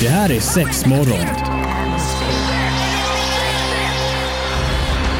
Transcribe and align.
Det 0.00 0.08
här 0.08 0.30
är 0.32 0.40
sex 0.40 0.86
morgon. 0.86 1.26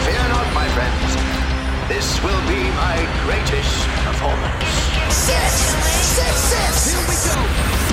Fear 0.04 0.29
not, 0.29 0.47
my 0.54 0.69
friends. 0.75 1.17
This 1.89 2.23
will 2.25 2.43
be 2.49 2.62
my 2.65 2.97
greatest 3.27 3.87
performance. 4.07 4.67
Six, 5.11 5.53
six, 6.17 6.35
six. 6.53 6.95
Here 6.95 7.05
we 7.09 7.17
go. 7.29 7.41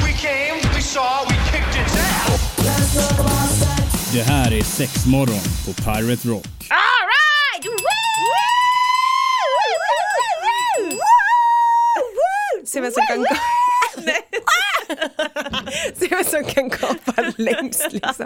We 0.05 0.13
came, 0.13 0.55
we 0.75 0.81
saw, 0.81 1.25
we 1.29 1.35
kicked 1.51 1.75
its 1.85 1.95
ass. 1.95 2.41
Det 4.13 4.23
här 4.23 4.53
är 4.53 4.63
sex 4.63 5.05
morgon 5.05 5.41
på 5.65 5.73
Pirate 5.73 6.27
Rock. 6.27 6.47
All 6.69 7.05
right! 7.13 7.65
Woo! 7.65 7.73
Woo! 10.79 10.97
Woo! 11.99 12.65
Se 12.65 12.81
vem 12.81 12.91
som 12.91 13.05
kan 13.07 13.17
gå... 13.17 13.25
Kan 16.53 16.69
gapa 16.69 17.13
längst 17.37 17.87
liksom. 17.91 18.25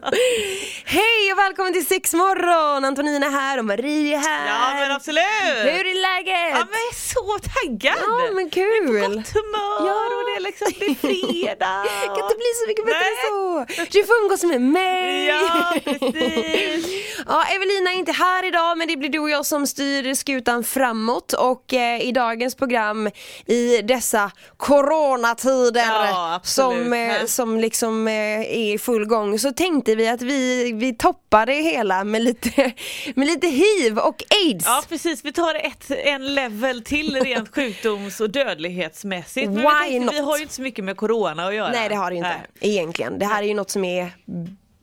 Hej 0.85 1.31
och 1.33 1.37
välkommen 1.39 1.73
till 1.73 1.85
Sex 1.85 2.13
morgon! 2.13 2.85
Antonina 2.85 3.29
här 3.29 3.57
och 3.59 3.65
Marie 3.65 4.15
är 4.15 4.19
här. 4.19 4.47
Ja 4.47 4.73
men 4.81 4.91
absolut! 4.91 5.25
Hur 5.63 5.85
är 5.85 6.01
läget? 6.01 6.49
Ja 6.51 6.65
men 6.71 6.79
jag 6.85 6.91
är 6.91 7.13
så 7.13 7.39
taggad! 7.53 7.95
Ja, 8.07 8.31
men 8.33 8.49
kul. 8.49 8.63
Jag 8.85 8.95
är 8.95 9.07
på 9.09 9.15
gott 9.15 9.33
humör 9.33 9.87
Ja. 9.87 9.93
och 10.17 10.25
det 10.29 10.35
är 10.35 10.39
liksom, 10.41 10.67
det 10.79 10.85
är 10.85 10.95
fredag. 10.95 11.85
kan 12.05 12.23
inte 12.25 12.35
bli 12.35 12.51
så 12.61 12.67
mycket 12.67 12.85
bättre 12.85 13.05
än 13.11 13.17
så. 13.27 13.65
Du 13.91 14.03
får 14.03 14.15
umgås 14.23 14.43
med 14.43 14.61
mig. 14.61 15.25
Ja 15.25 15.73
precis! 15.83 17.14
Ja, 17.27 17.43
Evelina 17.55 17.91
är 17.91 17.95
inte 17.95 18.11
här 18.11 18.47
idag 18.47 18.77
men 18.77 18.87
det 18.87 18.97
blir 18.97 19.09
du 19.09 19.19
och 19.19 19.29
jag 19.29 19.45
som 19.45 19.67
styr 19.67 20.13
skutan 20.13 20.63
framåt 20.63 21.33
och 21.33 21.73
eh, 21.73 22.01
i 22.01 22.11
dagens 22.11 22.55
program 22.55 23.09
i 23.45 23.81
dessa 23.81 24.31
coronatider 24.57 25.85
Ja, 25.85 26.39
som, 26.43 26.93
eh, 26.93 27.25
som 27.25 27.59
liksom 27.59 28.07
eh, 28.07 28.13
är 28.13 28.73
i 28.73 28.77
full 28.77 29.05
gång 29.05 29.39
så 29.39 29.51
tänkte 29.51 29.95
vi 29.95 30.07
att 30.07 30.21
vi, 30.21 30.71
vi 30.73 30.95
toppar 30.95 31.45
det 31.45 31.61
hela 31.61 32.03
med 32.03 32.21
lite, 32.21 32.73
med 33.15 33.27
lite 33.27 33.47
hiv 33.47 33.97
och 33.97 34.23
aids. 34.45 34.65
Ja 34.65 34.83
precis, 34.89 35.25
vi 35.25 35.33
tar 35.33 35.55
ett, 35.55 35.91
en 35.91 36.35
level 36.35 36.83
till 36.83 37.15
rent 37.23 37.49
sjukdoms 37.55 38.19
och 38.19 38.29
dödlighetsmässigt. 38.29 39.47
Men 39.47 39.55
Why 39.55 39.63
vi, 39.63 39.89
tänkte, 39.91 40.15
vi 40.15 40.19
not? 40.21 40.29
har 40.29 40.37
ju 40.37 40.43
inte 40.43 40.55
så 40.55 40.61
mycket 40.61 40.85
med 40.85 40.97
corona 40.97 41.47
att 41.47 41.55
göra. 41.55 41.71
Nej 41.71 41.89
det 41.89 41.95
har 41.95 42.09
det 42.09 42.15
inte 42.15 42.29
Nej. 42.29 42.71
egentligen. 42.71 43.19
Det 43.19 43.25
här 43.25 43.43
är 43.43 43.47
ju 43.47 43.53
något 43.53 43.69
som 43.69 43.83
är 43.83 44.11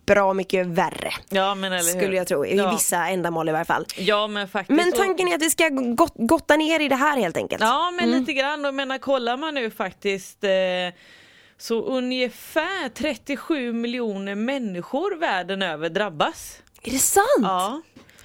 bra 0.06 0.34
mycket 0.34 0.67
värre. 0.67 1.12
Ja? 1.28 1.56
Skulle 1.83 2.17
jag 2.17 2.27
tro, 2.27 2.47
i 2.47 2.56
ja. 2.56 2.70
vissa 2.70 3.08
ändamål 3.08 3.48
i 3.48 3.53
varje 3.53 3.64
fall. 3.64 3.86
Ja 3.97 4.27
men 4.27 4.48
faktiskt. 4.48 4.77
Men 4.77 4.92
tanken 4.92 5.28
är 5.28 5.34
att 5.34 5.42
vi 5.42 5.50
ska 5.50 5.69
gott, 5.69 6.12
gotta 6.17 6.56
ner 6.56 6.81
i 6.81 6.89
det 6.89 6.97
här 6.97 7.17
helt 7.17 7.36
enkelt. 7.36 7.62
Ja 7.62 7.91
men 7.91 8.11
lite 8.11 8.33
grann, 8.33 8.64
och 8.64 8.75
menar 8.75 8.98
kollar 8.98 9.36
man 9.36 9.55
nu 9.55 9.70
faktiskt 9.70 10.44
eh, 10.44 10.50
så 11.59 11.83
ungefär 11.83 12.89
37 12.89 13.72
miljoner 13.72 14.34
människor 14.34 15.17
världen 15.17 15.62
över 15.62 15.89
drabbas. 15.89 16.59
Är 16.83 16.91
det 16.91 16.98
sant? 16.98 17.27
Ja. 17.42 17.83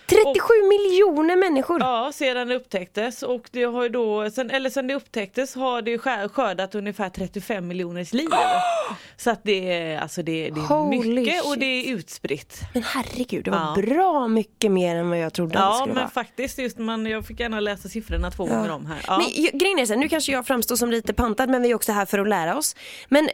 37 0.09 0.53
miljoner 0.69 1.35
människor! 1.35 1.79
Ja, 1.81 2.11
sedan 2.13 2.47
det 2.47 2.55
upptäcktes 2.55 3.23
och 3.23 3.49
det 3.51 3.63
har 3.63 3.83
ju 3.83 3.89
då, 3.89 4.29
sen, 4.31 4.49
eller 4.51 4.69
sen 4.69 4.87
det 4.87 4.93
upptäcktes 4.95 5.55
har 5.55 5.81
det 5.81 5.97
skär- 5.97 6.27
skördat 6.29 6.75
ungefär 6.75 7.09
35 7.09 7.67
miljoners 7.67 8.13
liv. 8.13 8.29
Så 9.17 9.29
att 9.29 9.39
det 9.43 9.73
är, 9.73 9.99
alltså 9.99 10.21
det, 10.23 10.49
det 10.49 10.59
är 10.61 10.65
Holy 10.67 11.13
mycket 11.13 11.43
och 11.45 11.51
shit. 11.51 11.59
det 11.59 11.65
är 11.65 11.93
utspritt. 11.93 12.59
Men 12.73 12.83
herregud, 12.83 13.43
det 13.45 13.51
var 13.51 13.57
Ja. 13.75 13.81
bra 13.81 14.27
mycket 14.27 14.71
mer 14.71 14.95
än 14.95 15.09
vad 15.09 15.19
jag 15.19 15.33
trodde 15.33 15.59
att 15.59 15.61
det 15.61 15.65
Ja 15.65 15.73
skulle 15.73 15.93
men 15.93 16.03
vara. 16.03 16.09
faktiskt, 16.11 16.57
just 16.59 16.77
man, 16.77 17.05
jag 17.05 17.25
fick 17.25 17.39
gärna 17.39 17.59
läsa 17.59 17.89
siffrorna 17.89 18.31
två 18.31 18.45
gånger 18.45 18.71
om 18.71 18.85
här. 18.85 18.99
Ja. 19.07 19.17
Men 19.17 19.57
grejen 19.59 19.79
är 19.79 19.85
så 19.85 19.93
här, 19.93 19.99
nu 19.99 20.09
kanske 20.09 20.31
jag 20.31 20.47
framstår 20.47 20.75
som 20.75 20.91
lite 20.91 21.13
pantad 21.13 21.49
men 21.49 21.61
vi 21.61 21.71
är 21.71 21.75
också 21.75 21.91
här 21.91 22.05
för 22.05 22.19
att 22.19 22.27
lära 22.27 22.57
oss. 22.57 22.75
Men 23.09 23.29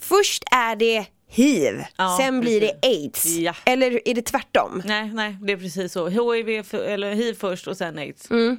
först 0.00 0.44
är 0.50 0.76
det 0.76 1.06
hiv, 1.30 1.84
Ja, 1.96 2.16
sen 2.20 2.40
blir 2.40 2.60
det 2.60 2.66
precis. 2.82 3.00
aids. 3.02 3.26
Ja. 3.26 3.54
Eller 3.64 4.08
är 4.08 4.14
det 4.14 4.22
tvärtom? 4.22 4.82
Nej, 4.84 5.10
nej, 5.14 5.36
det 5.42 5.52
är 5.52 5.56
precis 5.56 5.92
så. 5.92 6.08
HIV, 6.08 6.62
för, 6.62 6.78
eller 6.78 7.14
hiv 7.14 7.34
först 7.34 7.66
och 7.68 7.76
sen 7.76 7.98
aids. 7.98 8.30
Mm. 8.30 8.58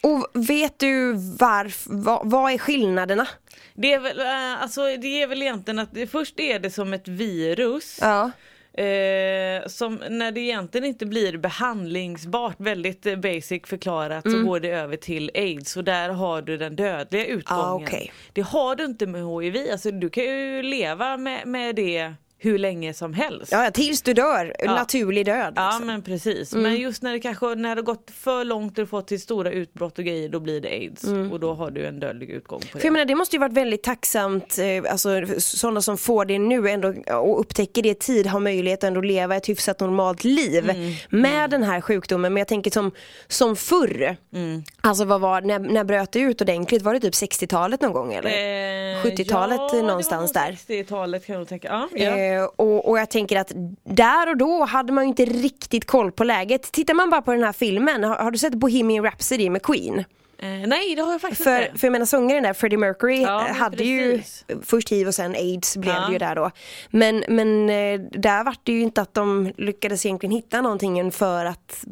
Och 0.00 0.26
vet 0.32 0.78
du 0.78 1.12
varf, 1.38 1.84
vad, 1.86 2.30
vad 2.30 2.52
är 2.52 2.58
skillnaderna? 2.58 3.26
Det 3.74 3.92
är 3.92 4.00
väl, 4.00 4.20
eh, 4.20 4.62
alltså 4.62 4.80
det 4.96 5.22
är 5.22 5.26
väl 5.26 5.42
egentligen 5.42 5.78
att 5.78 5.94
det, 5.94 6.06
först 6.06 6.40
är 6.40 6.58
det 6.58 6.70
som 6.70 6.92
ett 6.92 7.08
virus. 7.08 7.98
Ja. 8.00 8.30
Eh, 8.74 9.66
som 9.66 9.94
när 10.10 10.32
det 10.32 10.40
egentligen 10.40 10.84
inte 10.86 11.06
blir 11.06 11.36
behandlingsbart, 11.36 12.54
väldigt 12.58 13.06
eh, 13.06 13.16
basic 13.16 13.62
förklarat, 13.66 14.24
Mm. 14.26 14.40
så 14.40 14.46
går 14.46 14.60
det 14.60 14.68
över 14.68 14.96
till 14.96 15.30
aids 15.34 15.76
och 15.76 15.84
där 15.84 16.08
har 16.08 16.42
du 16.42 16.56
den 16.56 16.76
dödliga 16.76 17.26
utgången. 17.26 17.64
Ah, 17.64 17.74
okej. 17.74 18.12
Det 18.32 18.40
har 18.42 18.76
du 18.76 18.84
inte 18.84 19.06
med 19.06 19.42
hiv, 19.42 19.56
alltså 19.72 19.90
du 19.90 20.10
kan 20.10 20.24
ju 20.24 20.62
leva 20.62 21.16
med, 21.16 21.46
med 21.46 21.76
det 21.76 22.14
hur 22.42 22.58
länge 22.58 22.94
som 22.94 23.14
helst. 23.14 23.52
ja, 23.52 23.70
tills 23.70 24.02
du 24.02 24.14
dör, 24.14 24.54
Ja. 24.58 24.74
naturlig 24.74 25.26
död. 25.26 25.52
Ja 25.56 25.66
liksom. 25.70 25.86
men 25.86 26.02
precis, 26.02 26.52
Mm. 26.52 26.62
men 26.62 26.76
just 26.80 27.02
när 27.02 27.12
det 27.12 27.20
kanske 27.20 27.54
när 27.54 27.76
det 27.76 27.82
gått 27.82 28.10
för 28.14 28.44
långt 28.44 28.78
och 28.78 28.88
fått 28.88 29.06
till 29.08 29.20
stora 29.20 29.50
utbrott 29.50 29.98
och 29.98 30.04
grejer 30.04 30.28
då 30.28 30.40
blir 30.40 30.60
det 30.60 30.68
aids 30.68 31.04
Mm. 31.04 31.32
och 31.32 31.40
då 31.40 31.54
har 31.54 31.70
du 31.70 31.86
en 31.86 32.00
dödlig 32.00 32.30
utgång 32.30 32.60
på 32.60 32.66
För 32.66 32.78
det. 32.78 32.84
jag 32.84 32.92
menar 32.92 33.04
det 33.04 33.14
måste 33.14 33.36
ju 33.36 33.40
varit 33.40 33.52
väldigt 33.52 33.82
tacksamt, 33.82 34.58
eh, 34.58 34.92
alltså 34.92 35.08
sådana 35.38 35.80
som 35.82 35.98
får 35.98 36.24
det 36.24 36.38
nu 36.38 36.68
ändå 36.68 36.94
och 37.16 37.40
upptäcker 37.40 37.82
det 37.82 37.88
i 37.88 37.94
tid 37.94 38.26
har 38.26 38.40
möjlighet 38.40 38.78
att 38.84 38.88
ändå 38.88 39.00
leva 39.00 39.36
ett 39.36 39.48
hyfsat 39.48 39.80
normalt 39.80 40.24
liv 40.24 40.70
Mm. 40.70 40.92
med 41.10 41.50
den 41.50 41.62
här 41.62 41.80
sjukdomen. 41.80 42.32
Men 42.32 42.40
jag 42.40 42.48
tänker 42.48 42.70
som, 42.70 42.90
som 43.28 43.56
förr, 43.56 44.16
Mm. 44.34 44.62
alltså 44.80 45.04
vad 45.04 45.20
var, 45.20 45.40
när, 45.40 45.58
när 45.58 45.84
bröt 45.84 46.12
det 46.12 46.18
ut 46.20 46.40
ordentligt? 46.40 46.82
Var 46.82 46.94
det 46.94 47.00
typ 47.00 47.14
60-talet 47.14 47.80
någon 47.80 47.92
gång 47.92 48.14
eller? 48.14 48.30
Eh, 48.30 49.02
70-talet 49.02 49.60
ja, 49.72 49.82
någonstans 49.82 50.32
där. 50.32 50.48
nog 50.48 50.58
60-talet 50.58 51.26
kan 51.26 51.32
jag 51.32 51.40
nog 51.40 51.48
tänka. 51.48 51.68
Ja, 51.68 51.88
ja. 52.04 52.16
Eh, 52.18 52.31
och, 52.40 52.88
och 52.88 52.98
jag 52.98 53.10
tänker 53.10 53.36
att 53.38 53.52
där 53.84 54.28
och 54.28 54.36
då 54.36 54.64
hade 54.64 54.92
man 54.92 55.04
ju 55.04 55.08
inte 55.08 55.24
riktigt 55.24 55.84
koll 55.86 56.12
på 56.12 56.24
läget. 56.24 56.72
Tittar 56.72 56.94
man 56.94 57.10
bara 57.10 57.22
på 57.22 57.32
den 57.32 57.42
här 57.42 57.52
filmen, 57.52 58.04
har, 58.04 58.16
har 58.16 58.30
du 58.30 58.38
sett 58.38 58.54
Bohemian 58.54 59.04
Rhapsody 59.04 59.50
med 59.50 59.62
Queen? 59.62 60.04
Eh, 60.38 60.48
nej 60.48 60.94
det 60.96 61.02
har 61.02 61.12
jag 61.12 61.20
faktiskt 61.20 61.42
För, 61.44 61.62
inte. 61.66 61.78
för 61.78 61.86
jag 61.86 61.92
menar 61.92 62.06
sångaren 62.06 62.42
där, 62.42 62.52
Freddie 62.52 62.76
Mercury, 62.76 63.22
Ja, 63.22 63.46
eh, 63.48 63.54
hade 63.54 63.76
precis. 63.76 64.44
ju 64.48 64.60
först 64.62 64.88
hiv 64.92 65.08
och 65.08 65.14
sen 65.14 65.34
aids 65.34 65.76
blev 65.76 65.94
Ja. 65.94 66.06
det 66.06 66.12
ju 66.12 66.18
där 66.18 66.34
då. 66.34 66.50
Men, 66.90 67.24
men 67.28 67.70
eh, 67.70 68.00
där 68.00 68.44
var 68.44 68.56
det 68.62 68.72
ju 68.72 68.80
inte 68.80 69.02
att 69.02 69.14
de 69.14 69.52
lyckades 69.56 70.06
egentligen 70.06 70.32
hitta 70.36 70.60
någonting 70.60 71.12
för 71.12 71.44
att 71.44 71.84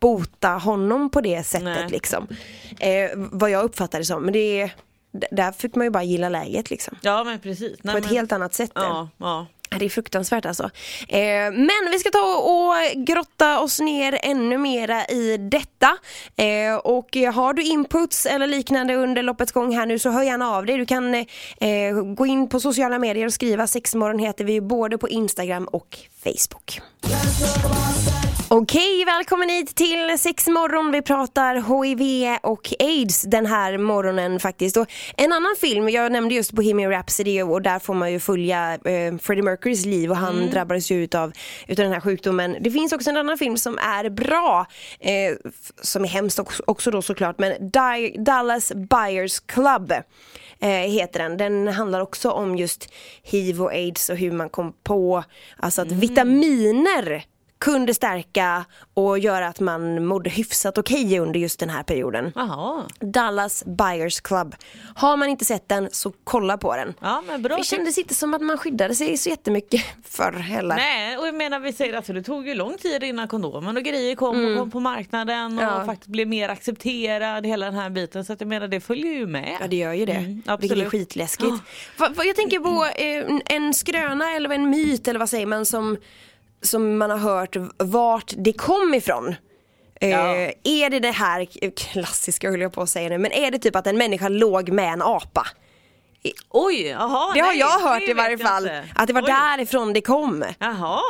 bota 0.00 0.48
honom 0.48 1.10
på 1.10 1.20
det 1.20 1.42
sättet 1.46 1.64
Nej. 1.64 1.88
liksom. 1.90 2.26
Eh, 2.80 3.10
vad 3.16 3.50
jag 3.50 3.64
uppfattar 3.64 3.98
det 3.98 4.04
som. 4.04 4.22
Men 4.22 4.32
det 4.32 4.60
är, 4.60 4.70
där 5.30 5.52
fick 5.52 5.74
man 5.74 5.86
ju 5.86 5.90
bara 5.90 6.02
gilla 6.02 6.28
läget 6.28 6.70
liksom. 6.70 6.96
Ja 7.02 7.24
men 7.24 7.38
precis. 7.38 7.78
Nej, 7.82 7.92
På 7.92 7.98
ett 7.98 8.04
men, 8.04 8.14
helt 8.14 8.32
annat 8.32 8.54
sätt. 8.54 8.70
Ja, 8.74 9.08
ja. 9.18 9.46
Det 9.78 9.84
är 9.84 9.88
fruktansvärt 9.88 10.46
alltså. 10.46 10.70
Eh, 11.08 11.52
men 11.52 11.90
vi 11.90 11.98
ska 11.98 12.10
ta 12.10 12.36
och 12.36 13.04
grotta 13.04 13.60
oss 13.60 13.80
ner 13.80 14.18
ännu 14.22 14.58
mera 14.58 15.06
i 15.06 15.36
detta. 15.36 15.96
Eh, 16.36 16.74
och 16.74 17.16
har 17.34 17.54
du 17.54 17.62
inputs 17.62 18.26
eller 18.26 18.46
liknande 18.46 18.94
under 18.94 19.22
loppets 19.22 19.52
gång 19.52 19.76
här 19.76 19.86
nu 19.86 19.98
så 19.98 20.10
hör 20.10 20.22
gärna 20.22 20.50
av 20.50 20.66
dig. 20.66 20.78
Du 20.78 20.86
kan 20.86 21.14
eh, 21.14 21.24
gå 22.16 22.26
in 22.26 22.48
på 22.48 22.60
sociala 22.60 22.98
medier 22.98 23.26
och 23.26 23.32
skriva 23.32 23.66
sexmorgon 23.66 24.18
heter 24.18 24.44
vi 24.44 24.60
både 24.60 24.98
på 24.98 25.08
Instagram 25.08 25.64
och 25.64 25.98
Facebook. 26.24 26.80
Okej, 28.48 29.04
välkommen 29.04 29.48
hit 29.48 29.74
till 29.74 30.18
Sexmorgon. 30.18 30.92
Vi 30.92 31.02
pratar 31.02 31.54
HIV 31.54 32.36
och 32.42 32.72
AIDS 32.80 33.22
den 33.22 33.46
här 33.46 33.78
morgonen 33.78 34.40
faktiskt. 34.40 34.76
Och 34.76 34.86
en 35.16 35.32
annan 35.32 35.54
film, 35.60 35.88
jag 35.88 36.12
nämnde 36.12 36.34
just 36.34 36.52
Bohemian 36.52 36.90
Rhapsody 36.90 37.42
och 37.42 37.62
där 37.62 37.78
får 37.78 37.94
man 37.94 38.12
ju 38.12 38.20
följa 38.20 38.74
eh, 38.74 39.16
Freddie 39.22 39.42
Mercurys 39.42 39.84
liv 39.86 40.10
och 40.10 40.16
han 40.16 40.50
drabbades 40.50 40.90
ju 40.90 41.04
utav, 41.04 41.32
utav 41.68 41.82
den 41.84 41.92
här 41.92 42.00
sjukdomen. 42.00 42.56
Det 42.60 42.70
finns 42.70 42.92
också 42.92 43.10
en 43.10 43.16
annan 43.16 43.38
film 43.38 43.56
som 43.56 43.78
är 43.78 44.10
bra, 44.10 44.66
eh, 45.00 45.36
som 45.80 46.04
är 46.04 46.08
hemskt 46.08 46.38
också, 46.38 46.62
också 46.66 46.90
då 46.90 47.02
såklart, 47.02 47.38
men 47.38 47.70
Di- 47.70 48.16
Dallas 48.24 48.72
Buyers 48.74 49.40
Club 49.40 49.92
eh, 50.62 50.68
heter 50.68 51.20
den. 51.20 51.36
Den 51.36 51.68
handlar 51.68 52.00
också 52.00 52.30
om 52.30 52.56
just 52.56 52.92
hiv 53.22 53.62
och 53.62 53.70
aids 53.70 54.10
och 54.10 54.16
hur 54.16 54.32
man 54.32 54.48
kom 54.48 54.72
på 54.82 55.24
alltså 55.56 55.82
att 55.82 55.92
vitaminer 55.92 57.24
kunde 57.62 57.94
stärka 57.94 58.64
och 58.94 59.18
göra 59.18 59.46
att 59.48 59.60
man 59.60 60.06
mådde 60.06 60.30
hyfsat 60.30 60.78
okej 60.78 61.18
under 61.18 61.40
just 61.40 61.60
den 61.60 61.70
här 61.70 61.82
perioden. 61.82 62.32
Jaha. 62.34 62.82
Dallas 63.00 63.64
Buyers 63.66 64.20
Club. 64.20 64.54
Har 64.94 65.16
man 65.16 65.28
inte 65.28 65.44
sett 65.44 65.68
den 65.68 65.88
så 65.92 66.12
kolla 66.24 66.58
på 66.58 66.76
den. 66.76 66.94
Ja 67.00 67.22
men 67.26 67.42
bra. 67.42 67.56
Det 67.56 67.64
kändes 67.64 67.98
inte 67.98 68.14
som 68.14 68.34
att 68.34 68.42
man 68.42 68.58
skyddade 68.58 68.94
sig 68.94 69.16
så 69.18 69.28
jättemycket 69.30 69.82
förr 70.04 70.32
heller. 70.32 70.76
Nej 70.76 71.18
och 71.18 71.26
jag 71.26 71.34
menar 71.34 71.60
vi 71.60 71.72
säger 71.72 71.94
alltså 71.94 72.12
det 72.12 72.22
tog 72.22 72.48
ju 72.48 72.54
lång 72.54 72.78
tid 72.78 73.02
innan 73.04 73.28
kondomen 73.28 73.76
och 73.76 73.82
grejer 73.82 74.14
kom 74.14 74.44
och 74.52 74.58
kom 74.58 74.70
på 74.70 74.80
marknaden 74.80 75.58
och 75.58 75.62
Mm. 75.62 75.74
Ja. 75.74 75.84
faktiskt 75.86 76.08
blev 76.08 76.28
mer 76.28 76.48
accepterad 76.48 77.46
hela 77.46 77.66
den 77.66 77.74
här 77.74 77.90
biten 77.90 78.24
så 78.24 78.32
att 78.32 78.40
jag 78.40 78.48
menar 78.48 78.68
det 78.68 78.80
följer 78.80 79.12
ju 79.12 79.26
med. 79.26 79.56
Ja 79.60 79.66
det 79.66 79.76
gör 79.76 79.92
ju 79.92 80.04
det. 80.06 80.12
Mm, 80.12 80.34
Vilket 80.34 80.48
är 80.48 80.52
absolut. 80.52 80.88
skitläskigt. 80.88 81.52
Va, 81.96 82.08
jag 82.24 82.36
tänker 82.36 82.58
på 82.58 82.84
eh, 82.84 83.56
en 83.56 83.74
skröna 83.74 84.32
eller 84.36 84.50
en 84.50 84.70
myt 84.70 85.08
eller 85.08 85.18
vad 85.20 85.28
säger 85.30 85.46
man 85.46 85.66
som, 85.66 85.96
som 86.62 86.98
man 86.98 87.10
har 87.10 87.18
hört 87.18 87.56
vart 87.78 88.32
det 88.36 88.52
kom 88.52 88.94
ifrån. 88.94 89.28
Eh, 90.00 90.08
Ja. 90.10 90.34
Är 90.64 90.90
det 90.90 91.00
det 91.00 91.10
här 91.10 91.46
klassiska 91.76 92.50
höll 92.50 92.60
jag 92.60 92.72
på 92.72 92.82
att 92.82 92.88
säga 92.88 93.08
nu, 93.08 93.18
men 93.18 93.32
är 93.32 93.50
det 93.50 93.58
typ 93.58 93.76
att 93.76 93.86
en 93.86 93.98
människa 93.98 94.28
låg 94.28 94.68
med 94.68 94.92
en 94.92 95.02
apa? 95.02 95.46
Oj, 96.50 96.86
jaha. 96.86 97.34
Det 97.34 97.40
har 97.40 97.48
nej, 97.48 97.58
jag 97.58 97.80
hört 97.80 98.02
i 98.02 98.12
varje 98.12 98.38
fall. 98.38 98.62
inte. 98.64 98.84
Att 98.94 99.06
det 99.06 99.12
var 99.12 99.22
Oj. 99.22 99.26
därifrån 99.26 99.92
det 99.92 100.00
kom. 100.00 100.44
Jaha. 100.58 101.00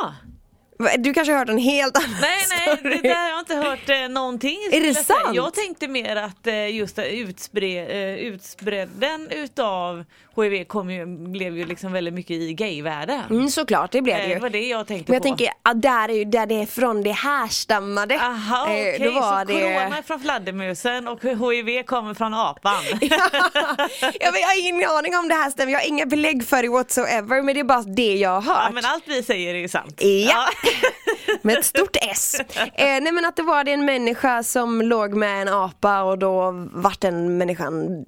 Du 0.97 1.13
kanske 1.13 1.31
har 1.33 1.39
hört 1.39 1.49
en 1.49 1.57
helt 1.57 1.97
annan 1.97 2.09
Nej, 2.21 2.29
nej, 2.49 2.77
story. 2.77 2.95
det 3.01 3.07
där 3.07 3.15
har 3.23 3.29
jag 3.29 3.39
inte 3.39 3.55
hört 3.55 3.89
eh, 3.89 4.09
någonting. 4.09 4.57
Är 4.71 4.81
det 4.81 4.93
säga. 4.93 5.03
sant? 5.03 5.35
Jag 5.35 5.53
tänkte 5.53 5.87
mer 5.87 6.15
att 6.15 6.47
eh, 6.47 6.75
just 6.75 6.99
utspre, 6.99 7.67
eh, 7.87 8.15
utspredden 8.15 9.27
utav 9.31 10.05
HIV 10.35 10.63
kom 10.65 10.89
ju, 10.91 11.05
blev 11.05 11.57
ju 11.57 11.65
liksom 11.65 11.91
väldigt 11.91 12.13
mycket 12.13 12.31
i 12.31 12.53
gayvärlden. 12.53 13.21
Mm, 13.29 13.49
såklart, 13.49 13.91
det 13.91 14.01
blev 14.01 14.17
det 14.17 14.23
Eh, 14.23 14.29
ju. 14.29 14.35
Det 14.35 14.41
var 14.41 14.49
det 14.49 14.67
jag 14.67 14.87
tänkte 14.87 15.11
Men 15.11 15.15
jag 15.15 15.21
på. 15.23 15.27
tänker 15.27 15.53
att 15.63 15.81
där 15.81 16.09
är 16.09 16.13
ju 16.13 16.25
där 16.25 16.45
det 16.45 16.55
är 16.61 16.65
från 16.65 17.03
det 17.03 17.11
härstammade. 17.11 18.15
Aha, 18.19 18.67
Eh, 18.67 18.71
okej, 18.95 19.13
var 19.13 19.39
så 19.39 19.45
det... 19.45 19.53
corona 19.53 19.97
är 19.97 20.01
från 20.01 20.19
fladdermusen 20.19 21.07
och 21.07 21.19
HIV 21.23 21.83
kommer 21.83 22.13
från 22.13 22.33
apan. 22.33 22.73
jag, 24.19 24.31
vet, 24.31 24.41
jag 24.41 24.47
har 24.47 24.59
ingen 24.69 24.89
aning 24.89 25.17
om 25.17 25.27
det 25.27 25.35
här 25.35 25.49
stämmer, 25.49 25.71
jag 25.73 25.79
har 25.79 25.87
inga 25.87 26.05
belägg 26.05 26.45
för 26.47 26.61
det 26.63 26.69
whatsoever 26.69 27.41
men 27.41 27.53
det 27.53 27.59
är 27.59 27.63
bara 27.63 27.81
det 27.81 28.15
jag 28.15 28.29
har 28.29 28.41
hört. 28.41 28.63
ja, 28.67 28.71
men 28.73 28.85
allt 28.85 29.03
vi 29.07 29.23
säger 29.23 29.53
är 29.55 29.59
ju 29.59 29.67
sant. 29.67 30.01
Ja. 30.29 30.45
Med 31.41 31.57
ett 31.57 31.65
stort 31.65 31.97
S. 32.01 32.35
Eh, 32.55 32.65
nej 32.85 33.11
men 33.11 33.25
att 33.25 33.35
det 33.35 33.43
var 33.43 33.63
det 33.63 33.71
en 33.71 33.85
människa 33.85 34.43
som 34.43 34.81
låg 34.81 35.13
med 35.13 35.41
en 35.41 35.47
apa 35.49 36.01
och 36.03 36.17
då 36.19 36.51
vart 36.73 37.01
den 37.01 37.37
människan 37.37 38.05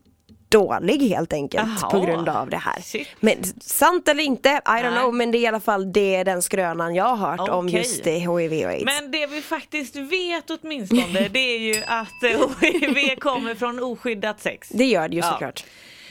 dålig 0.49 1.01
helt 1.09 1.33
enkelt 1.33 1.69
Jaha. 1.81 1.91
på 1.91 1.99
grund 1.99 2.29
av 2.29 2.49
det 2.49 2.57
här. 2.57 2.81
Shit. 2.81 3.07
Men 3.19 3.43
sant 3.61 4.07
eller 4.07 4.23
inte, 4.23 4.49
I 4.49 4.53
don't 4.69 4.81
Nej. 4.91 4.99
know 4.99 5.13
men 5.13 5.31
det 5.31 5.37
är 5.37 5.39
i 5.39 5.47
alla 5.47 5.59
fall 5.59 5.93
det 5.93 6.23
den 6.23 6.41
skrönan 6.41 6.95
jag 6.95 7.15
har 7.15 7.37
hört 7.37 7.49
om 7.49 7.65
Okej. 7.65 7.77
just 7.79 8.03
det, 8.03 8.11
HIV 8.19 8.65
och 8.65 8.71
aids. 8.71 8.85
Men 8.85 9.11
det 9.11 9.27
vi 9.27 9.41
faktiskt 9.41 9.95
vet 9.95 10.49
åtminstone 10.49 11.27
det 11.27 11.39
är 11.39 11.59
ju 11.59 11.83
att 11.87 12.23
eh, 12.23 12.39
HIV 12.61 13.15
kommer 13.19 13.55
från 13.55 13.79
oskyddat 13.83 14.41
sex. 14.41 14.69
Det 14.71 14.85
gör 14.85 15.07
det 15.09 15.15
ju 15.15 15.21
Ja. 15.21 15.31
såklart. 15.31 15.63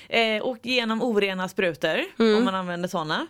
Eh, 0.09 0.43
och 0.43 0.59
genom 0.63 1.03
orena 1.03 1.49
sprutor 1.49 2.01
Mm. 2.19 2.37
om 2.39 2.45
man 2.45 2.55
använder 2.55 2.89
sådana. 2.89 3.27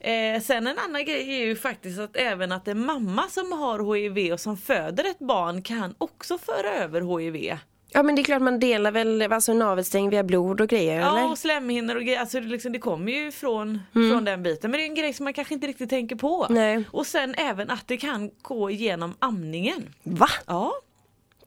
Eh, 0.00 0.40
sen 0.42 0.66
en 0.66 0.78
annan 0.78 1.04
grej 1.04 1.40
är 1.40 1.46
ju 1.46 1.56
faktiskt 1.56 1.98
att 2.00 2.16
även 2.16 2.52
att 2.52 2.68
en 2.68 2.86
mamma 2.86 3.22
som 3.28 3.52
har 3.52 3.94
HIV 3.94 4.32
och 4.32 4.40
som 4.40 4.56
föder 4.56 5.04
ett 5.04 5.18
barn 5.18 5.62
kan 5.62 5.94
också 5.98 6.38
föra 6.38 6.74
över 6.74 7.18
HIV. 7.20 7.56
Ja 7.90 8.02
men 8.02 8.14
det 8.14 8.22
är 8.22 8.24
klart 8.24 8.42
man 8.42 8.60
delar 8.60 8.90
väl 8.92 9.32
alltså, 9.32 9.52
navelsträng 9.52 10.10
via 10.10 10.22
blod 10.24 10.60
och 10.60 10.68
grejer 10.68 11.00
Ja 11.00 11.18
eller? 11.18 11.30
och 11.30 11.38
slemhinnor 11.38 11.96
och 11.96 12.02
grejer, 12.02 12.20
alltså 12.20 12.40
det, 12.40 12.46
liksom, 12.46 12.72
det 12.72 12.78
kommer 12.78 13.12
ju 13.12 13.30
från, 13.32 13.80
från 13.92 14.24
den 14.24 14.42
biten. 14.42 14.70
Men 14.70 14.78
det 14.80 14.84
är 14.84 14.88
en 14.88 14.94
grej 14.94 15.12
som 15.12 15.24
man 15.24 15.32
kanske 15.32 15.54
inte 15.54 15.66
riktigt 15.66 15.90
tänker 15.90 16.16
på. 16.16 16.46
Nej. 16.50 16.84
Och 16.90 17.06
sen 17.06 17.34
även 17.38 17.70
att 17.70 17.88
det 17.88 17.96
kan 17.96 18.30
gå 18.42 18.70
genom 18.70 19.14
amningen. 19.18 19.94
Va? 20.02 20.28
Ja, 20.46 20.72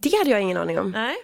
Det 0.04 0.18
hade 0.18 0.30
jag 0.30 0.42
ingen 0.42 0.58
aning 0.58 0.80
om. 0.80 0.92
Nej, 0.92 1.16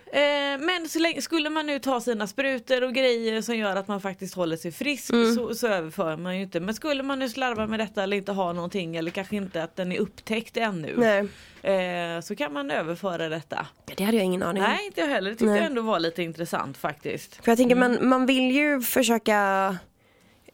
eh, 0.54 0.60
men 0.60 0.90
så 0.90 1.00
länge, 1.00 1.22
skulle 1.22 1.50
man 1.50 1.66
nu 1.66 1.80
ta 1.80 2.02
sina 2.02 2.28
sprutor 2.28 2.84
och 2.84 2.94
grejer 2.94 3.42
som 3.42 3.56
gör 3.58 3.76
att 3.76 3.88
man 3.88 4.02
faktiskt 4.02 4.36
håller 4.36 4.58
sig 4.58 4.72
frisk 4.72 5.10
Mm. 5.14 5.36
så, 5.36 5.56
så 5.56 5.68
överför 5.68 6.18
man 6.18 6.36
ju 6.38 6.44
inte. 6.44 6.60
Men 6.60 6.74
skulle 6.76 7.04
man 7.04 7.20
nu 7.20 7.30
slarva 7.30 7.68
med 7.68 7.80
detta 7.80 8.04
eller 8.04 8.18
inte 8.18 8.32
ha 8.32 8.54
någonting 8.54 8.96
eller 8.96 9.12
kanske 9.12 9.36
inte 9.36 9.64
att 9.64 9.76
den 9.76 9.92
är 9.92 9.98
upptäckt 10.00 10.58
ännu. 10.58 11.28
Eh, 11.64 12.22
så 12.22 12.36
kan 12.36 12.54
man 12.54 12.72
överföra 12.72 13.30
detta. 13.30 13.68
Det 13.98 14.04
hade 14.04 14.18
jag 14.18 14.26
ingen 14.26 14.44
aning 14.44 14.64
om. 14.64 14.70
Nej, 14.70 14.86
inte 14.86 15.02
jag 15.02 15.08
heller. 15.08 15.30
Det 15.30 15.36
tyckte 15.36 15.46
Nej. 15.46 15.58
jag 15.58 15.66
ändå 15.66 15.82
var 15.82 16.00
lite 16.00 16.24
intressant 16.24 16.78
faktiskt. 16.78 17.36
För 17.46 17.52
jag 17.52 17.58
tänker 17.58 17.76
Mm. 17.76 17.92
man, 17.92 18.10
man 18.10 18.26
vill 18.26 18.52
ju 18.52 18.82
försöka 18.82 19.34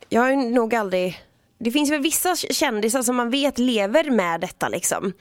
Jag 0.10 0.22
har 0.22 0.30
ju 0.30 0.36
nog 0.36 0.76
aldrig 0.76 1.22
Det 1.58 1.72
finns 1.72 1.92
väl 1.92 2.02
vissa 2.02 2.36
kändisar 2.36 3.02
som 3.02 3.16
man 3.16 3.30
vet 3.30 3.60
lever 3.60 4.10
med 4.12 4.42
detta 4.42 4.70
liksom 4.70 5.14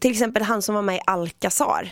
Till 0.00 0.10
exempel 0.10 0.42
han 0.42 0.62
som 0.62 0.74
var 0.74 0.82
med 0.82 0.96
i 0.96 1.00
Alcazar 1.06 1.88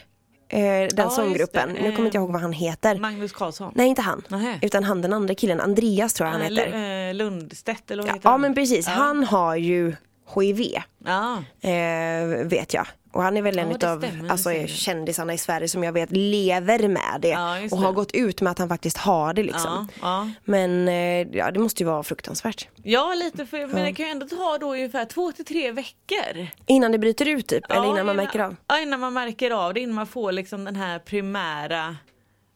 Den 0.51 0.91
just 0.97 1.17
sånggruppen, 1.17 1.69
nu 1.69 1.93
kommer 1.93 2.05
inte 2.07 2.17
jag 2.17 2.23
ihåg 2.25 2.33
vad 2.33 2.41
han 2.43 2.53
heter 2.53 2.99
Magnus 2.99 3.33
Karlsson. 3.33 3.73
Nej 3.75 3.87
inte 3.89 4.03
han, 4.03 4.23
Nähä. 4.29 4.59
utan 4.63 4.85
han 4.85 5.03
den 5.03 5.13
andra 5.13 5.35
killen, 5.35 5.61
Andreas 5.61 6.15
tror 6.15 6.27
jag 6.27 6.33
han 6.33 6.43
Eh, 6.43 6.49
heter 6.49 6.67
Lu- 6.73 7.09
eh, 7.11 7.15
Lundstedt 7.15 7.91
eller 7.91 8.03
vad 8.03 8.09
Ja, 8.11 8.15
heter 8.15 8.27
ja 8.29 8.31
han? 8.33 8.41
men 8.41 8.55
precis, 8.55 8.87
Ja. 8.87 8.93
han 8.93 9.25
har 9.25 9.57
ju 9.57 9.95
HIV 10.35 10.61
Ja. 11.05 11.37
eh, 11.71 12.47
vet 12.47 12.75
jag. 12.75 12.87
Och 13.13 13.23
han 13.23 13.37
är 13.37 13.43
väl 13.43 13.59
en 13.59 13.71
Ja, 13.71 13.77
stämmer, 13.77 14.23
det 14.23 14.31
alltså, 14.31 14.51
kändisarna 14.67 15.35
i 15.35 15.39
Sverige 15.39 15.69
som 15.69 15.85
jag 15.85 15.93
vet 15.93 16.09
lever 16.13 16.89
med 16.89 17.19
det. 17.21 17.29
Ja, 17.29 17.57
och 17.71 17.79
har 17.79 17.89
det. 17.89 17.95
gått 17.95 18.13
ut 18.13 18.41
med 18.41 18.51
att 18.51 18.59
han 18.59 18.69
faktiskt 18.69 18.97
har 18.97 19.35
det 19.35 19.43
liksom. 19.43 19.89
ja. 20.03 20.31
Men 20.45 20.89
eh, 20.89 21.29
ja, 21.37 21.51
det 21.51 21.59
måste 21.61 21.83
ju 21.83 21.87
vara 21.87 22.03
fruktansvärt. 22.03 22.69
ja, 22.83 23.15
lite 23.15 23.47
för, 23.47 23.67
men 23.67 23.85
det 23.85 23.93
kan 23.93 24.07
ju 24.07 24.13
ändå 24.13 24.27
ta 24.29 24.59
då 24.61 24.73
ungefär 24.73 25.05
två 25.05 25.33
till 25.33 25.45
tre 25.45 25.73
veckor. 25.73 26.47
Innan 26.67 26.93
det 26.93 26.99
bryter 26.99 27.29
ut 27.29 27.47
typ, 27.47 27.71
eller 27.71 27.87
innan 27.87 28.07
man 28.07 28.17
märker 28.17 28.39
av. 28.39 28.57
Ja, 28.67 28.79
innan 28.81 29.01
man 29.01 29.13
märker 29.13 29.51
av 29.51 29.75
det, 29.75 29.81
innan 29.81 29.95
man 29.95 30.07
får 30.07 30.33
liksom 30.33 30.65
den 30.65 30.77
här 30.77 30.99
primära 30.99 31.97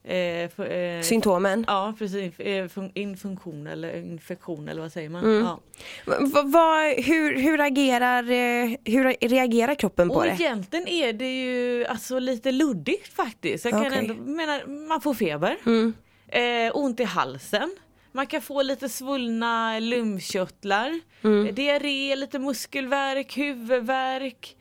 eh, 0.07 0.65
eh, 0.65 1.01
Symptomen. 1.01 1.65
Ja, 1.67 1.93
precis. 1.97 2.39
Eh, 2.39 2.65
fun- 2.65 2.91
Infunktion 2.93 3.67
eller 3.67 3.97
infektion 3.97 4.69
eller 4.69 4.81
vad 4.81 4.91
säger 4.91 5.09
man? 5.09 5.23
Mm. 5.23 5.43
Ja. 5.43 5.59
Va, 6.05 6.41
va, 6.43 6.93
hur, 6.97 7.37
hur, 7.41 7.61
agerar, 7.61 8.23
eh, 8.23 8.77
hur 8.85 9.27
reagerar 9.29 9.75
kroppen 9.75 10.09
på 10.09 10.15
Och 10.15 10.23
det? 10.23 10.29
egentligen 10.29 10.87
är 10.87 11.13
det 11.13 11.41
ju 11.41 11.85
alltså 11.85 12.19
lite 12.19 12.51
luddigt 12.51 13.13
faktiskt. 13.13 13.65
Jag 13.65 13.73
kan 13.73 13.85
Okej. 13.87 13.97
ändå 13.99 14.13
mena, 14.13 14.59
man 14.87 15.01
får 15.01 15.13
feber, 15.13 15.57
Mm. 15.65 15.93
eh, 16.27 16.71
ont 16.77 16.99
i 16.99 17.03
halsen. 17.03 17.75
Man 18.11 18.27
kan 18.27 18.41
få 18.41 18.61
lite 18.61 18.89
svullna 18.89 19.79
lymfkörtlar, 19.79 20.99
Mm. 21.23 21.55
diarré, 21.55 22.15
lite 22.15 22.39
muskelvärk, 22.39 23.37
huvudvärk. 23.37 24.55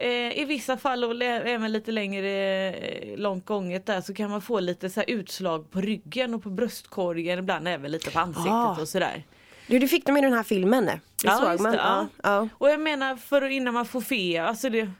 Eh, 0.00 0.38
I 0.38 0.44
vissa 0.44 0.76
fall 0.76 1.04
och 1.04 1.22
även 1.22 1.72
lite 1.72 1.92
längre 1.92 2.28
eh, 2.68 3.16
långt 3.18 3.46
gånget 3.46 3.86
där 3.86 4.00
så 4.00 4.14
kan 4.14 4.30
man 4.30 4.42
få 4.42 4.60
lite 4.60 4.90
så 4.90 5.00
här 5.00 5.10
utslag 5.10 5.70
på 5.70 5.80
ryggen 5.80 6.34
och 6.34 6.42
på 6.42 6.50
bröstkorgen, 6.50 7.38
ibland 7.38 7.68
även 7.68 7.90
lite 7.90 8.10
på 8.10 8.18
ansiktet 8.18 8.52
Ah. 8.52 8.76
och 8.80 8.88
sådär. 8.88 9.22
Du, 9.66 9.78
du 9.78 9.88
fick 9.88 10.06
dem 10.06 10.16
i 10.16 10.20
den 10.20 10.32
här 10.32 10.42
filmen. 10.42 10.84
Det 10.86 11.00
Ja, 11.24 11.36
såg 11.36 11.60
man. 11.60 11.72
det, 11.72 11.78
ja. 11.78 12.06
ja. 12.22 12.48
Och 12.52 12.70
jag 12.70 12.80
menar 12.80 13.16
för 13.16 13.48
innan 13.48 13.74
man 13.74 13.86
får 13.86 14.00
feber, 14.00 14.40
alltså 14.46 14.68
det 14.70 14.90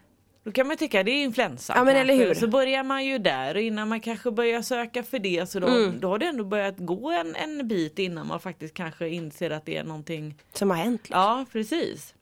då 0.44 0.52
kan 0.52 0.66
man 0.66 0.76
tycka 0.76 1.02
det 1.02 1.10
är 1.10 1.22
influensa 1.22 1.72
Ja, 1.76 1.84
men 1.84 1.94
kanske. 1.94 2.12
eller 2.14 2.26
hur? 2.26 2.34
Så 2.34 2.46
börjar 2.48 2.82
man 2.82 3.04
ju 3.04 3.18
där 3.18 3.54
och 3.54 3.60
innan 3.60 3.88
man 3.88 4.00
kanske 4.00 4.30
börjar 4.30 4.62
söka 4.62 5.02
för 5.02 5.18
det 5.18 5.50
så 5.50 5.60
då, 5.60 5.66
Mm. 5.66 6.00
då 6.00 6.08
har 6.08 6.18
det 6.18 6.26
ändå 6.26 6.44
börjat 6.44 6.74
gå 6.78 7.10
en, 7.10 7.36
en 7.36 7.68
bit 7.68 7.98
innan 7.98 8.26
man 8.26 8.40
faktiskt 8.40 8.74
kanske 8.74 9.08
inser 9.08 9.50
att 9.50 9.66
det 9.66 9.76
är 9.76 9.84
någonting. 9.84 10.34
Som 10.52 10.70
har 10.70 10.76
hänt. 10.76 11.00
liksom. 11.02 11.20
Ja 11.20 11.46
precis. 11.52 12.14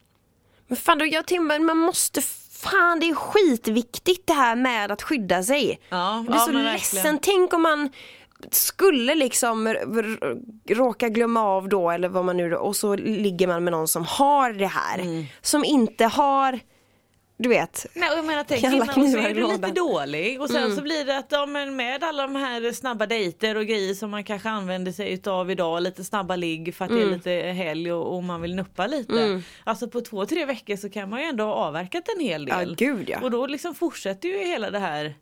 Men 0.67 0.77
fan, 0.77 0.99
då, 0.99 1.07
jag 1.07 1.27
Timber, 1.27 1.59
man 1.59 1.77
måste 1.77 2.21
Fan 2.57 3.01
det 3.01 3.09
är 3.09 3.15
skitviktigt 3.15 4.27
det 4.27 4.33
här 4.33 4.57
med 4.57 4.91
att 4.91 5.03
skydda 5.03 5.43
sig. 5.43 5.81
Ja, 5.89 6.15
Jag 6.17 6.25
blir 6.25 6.35
ja, 6.35 6.41
så 6.41 6.53
ledsen. 6.53 6.65
verkligen. 6.65 7.19
Tänk 7.19 7.53
om 7.55 7.63
man 7.63 7.91
skulle 8.51 9.15
liksom 9.15 9.75
råka 10.69 11.09
glömma 11.09 11.43
av 11.43 11.69
då 11.69 11.91
eller 11.91 12.09
vad 12.09 12.25
man 12.25 12.37
nu 12.37 12.55
och 12.57 12.77
så 12.77 12.95
ligger 12.97 13.47
man 13.47 13.65
med 13.65 13.73
någon 13.73 13.89
som 13.89 14.05
har 14.05 14.53
det 14.53 14.67
här. 14.67 14.99
Mm. 14.99 15.25
Som 15.43 15.65
inte 15.65 16.05
har, 16.05 16.61
du 17.39 17.49
vet. 17.49 17.87
Nej, 17.95 18.09
jag 18.17 18.25
menar 18.25 18.45
tänk 18.49 18.65
innan 18.65 18.87
så 19.13 19.19
är 19.19 19.35
du 19.35 19.49
lite 19.53 19.71
dålig 19.71 20.41
och 20.41 20.51
sen 20.51 20.77
så 20.77 20.83
blir 20.83 21.05
det 21.05 21.19
att 21.19 21.27
ja, 21.33 21.47
men 21.47 21.77
med 21.77 22.05
alla 22.05 22.23
de 22.23 22.37
här 22.37 22.73
snabba 22.73 23.07
dejter 23.07 23.57
och 23.57 23.67
grejer 23.67 23.95
som 23.95 24.11
man 24.11 24.25
kanske 24.25 24.49
använder 24.49 24.93
sig 24.93 25.13
utav 25.13 25.51
idag, 25.51 25.83
lite 25.83 26.05
snabba 26.05 26.37
ligg 26.37 26.75
för 26.75 26.85
att 26.85 26.91
det 26.91 27.03
är 27.03 27.07
lite 27.07 27.31
helg 27.31 27.93
och, 27.93 28.17
och 28.17 28.23
man 28.25 28.41
vill 28.43 28.55
nuppa 28.55 28.87
lite. 28.87 29.43
Alltså 29.65 29.89
på 29.89 30.01
två, 30.01 30.27
tre 30.27 30.45
veckor 30.45 30.77
så 30.77 30.91
kan 30.91 31.11
man 31.11 31.21
ju 31.21 31.27
ändå 31.27 31.45
ha 31.45 31.53
avverkat 31.55 32.05
en 32.17 32.25
hel 32.25 32.49
Ja, 32.49 32.59
del. 32.59 32.77
gud, 32.77 33.09
ja. 33.09 33.19
Och 33.23 33.31
då 33.31 33.47
liksom 33.47 33.75
fortsätter 33.75 34.29
ju 34.29 34.39
hela 34.39 34.71
det 34.71 34.79
här 34.79 35.15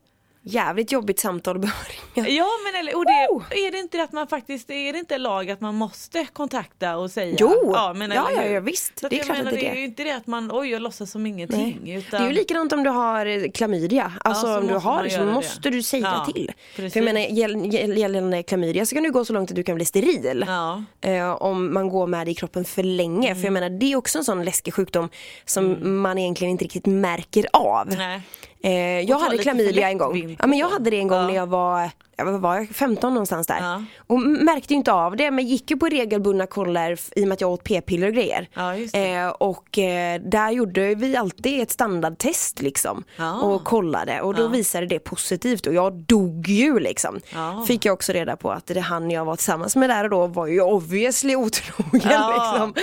Jävligt 0.47 0.93
jobbigt 0.93 1.21
samtal 1.21 1.57
att 1.57 1.61
börja 1.61 1.75
ringa. 2.15 2.29
Ja 2.29 2.47
men 2.65 2.81
eller, 2.81 2.97
och 2.97 3.05
det, 3.05 3.29
Oh! 3.31 3.43
är 3.51 3.73
det 3.73 3.79
inte 3.79 4.03
att 4.03 4.13
man 4.13 4.27
faktiskt, 4.29 4.71
är 4.71 4.93
det 4.93 4.99
inte 4.99 5.19
lag 5.19 5.51
att 5.51 5.61
man 5.61 5.75
måste 5.75 6.27
kontakta 6.33 6.97
och 6.97 7.11
säga? 7.11 7.37
Jo! 7.41 7.73
ja, 7.75 7.93
men 7.97 8.11
Ja, 8.11 8.29
eller 8.31 8.43
ja, 8.43 8.49
ja, 8.55 8.61
visst. 8.61 8.99
Så 8.99 9.09
Det 9.09 9.21
är 9.21 9.25
klart 9.25 9.39
menar, 9.39 9.51
att 9.53 9.59
det 9.59 9.67
är 9.67 9.71
det 9.71 9.77
är 9.77 9.81
ju 9.81 9.85
inte 9.85 10.05
det 10.05 10.11
att 10.17 10.27
man, 10.27 10.51
oj 10.53 10.69
jag 10.71 10.83
låtsas 10.83 11.11
som 11.11 11.27
ingenting. 11.27 11.79
Nej. 11.85 11.95
Utan, 11.95 12.21
Det 12.21 12.27
är 12.27 12.31
ju 12.31 12.35
likadant 12.37 12.73
om 12.73 12.83
du 12.85 12.91
har 12.91 13.53
klamydia. 13.53 14.13
Alltså 14.21 14.47
så 14.47 14.59
om 14.59 14.67
du 14.67 14.75
har 14.75 15.05
det 15.05 15.11
så 15.11 15.25
måste 15.25 15.71
du 15.71 15.83
säga 15.83 16.13
Ja, 16.27 16.33
till. 16.33 16.53
precis. 16.77 16.93
För 16.93 17.01
jag 17.01 17.05
menar 17.05 17.21
gäll- 17.21 17.71
gäll- 17.73 17.99
gällande 17.99 18.43
klamydia 18.43 18.87
så 18.87 18.95
kan 18.95 19.05
du 19.05 19.13
gå 19.13 19.25
så 19.25 19.33
långt 19.33 19.51
att 19.51 19.57
du 19.57 19.63
kan 19.63 19.75
bli 19.77 19.85
steril. 19.85 20.45
Ja. 20.47 20.85
Eh, 21.01 21.43
om 21.43 21.75
man 21.75 21.89
går 21.89 22.07
med 22.07 22.27
det 22.27 22.31
i 22.31 22.35
kroppen 22.35 22.65
för 22.65 22.83
länge. 22.83 23.29
Mm. 23.29 23.39
För 23.41 23.47
jag 23.47 23.53
menar 23.53 23.71
det 23.71 23.93
är 23.93 23.97
också 23.97 24.19
en 24.19 24.25
sån 24.25 24.45
läskig 24.45 24.75
sjukdom 24.75 25.09
som 25.45 25.77
man 26.03 26.19
egentligen 26.19 26.51
inte 26.51 26.65
riktigt 26.65 26.87
märker 26.87 27.47
av. 27.53 27.89
Nej. 27.89 28.21
Eh, 28.63 29.01
jag 29.01 29.19
hade 29.19 29.39
klamydia 29.39 29.89
en 29.89 29.99
gång. 29.99 30.34
Ja, 30.39 30.47
men 30.47 30.59
jag 30.59 30.69
hade 30.69 30.91
det 30.91 30.99
en 30.99 31.09
gång 31.09 31.19
Ja. 31.21 31.27
när 31.27 31.35
jag 31.35 31.47
var, 31.47 31.91
vad 32.17 32.41
var 32.41 32.57
jag, 32.57 32.69
15 32.69 33.15
någonstans 33.15 33.47
där. 33.47 33.59
Ja. 33.61 33.83
Och 33.97 34.21
märkte 34.21 34.75
inte 34.75 34.93
av 34.93 35.17
det 35.17 35.31
men 35.31 35.47
gick 35.47 35.71
ju 35.71 35.77
på 35.77 35.87
regelbundna 35.87 36.47
koller 36.47 36.99
i 37.17 37.25
och 37.25 37.29
med 37.29 37.35
att 37.35 37.41
jag 37.41 37.51
åt 37.51 37.65
p-piller 37.65 38.07
och 38.07 38.15
grejer. 38.15 38.49
Ja. 38.55 38.75
Eh, 38.75 39.29
och 39.29 39.79
eh, 39.79 40.21
där 40.21 40.51
gjorde 40.51 40.95
vi 40.95 41.17
alltid 41.17 41.63
ett 41.63 41.71
standardtest 41.71 42.63
liksom. 42.63 43.05
Ja. 43.17 43.41
Och 43.41 43.65
kollade 43.65 44.21
och 44.21 44.35
då 44.35 44.49
visade 44.49 44.87
det 44.87 44.99
positivt 44.99 45.67
och 45.67 45.75
jag 45.75 45.93
dog 45.93 46.49
ju 46.49 46.79
liksom. 46.79 47.21
Fick 47.67 47.85
jag 47.85 47.93
också 47.93 48.13
reda 48.13 48.37
på 48.37 48.51
att 48.51 48.67
det 48.67 48.81
han 48.81 49.11
jag 49.11 49.25
var 49.25 49.37
tillsammans 49.37 49.77
med 49.77 49.91
där 49.91 50.05
och 50.05 50.11
då 50.11 50.27
var 50.27 50.47
ju 50.47 50.61
obviously 50.61 51.37
otrogen 51.37 51.91
liksom. 52.03 52.75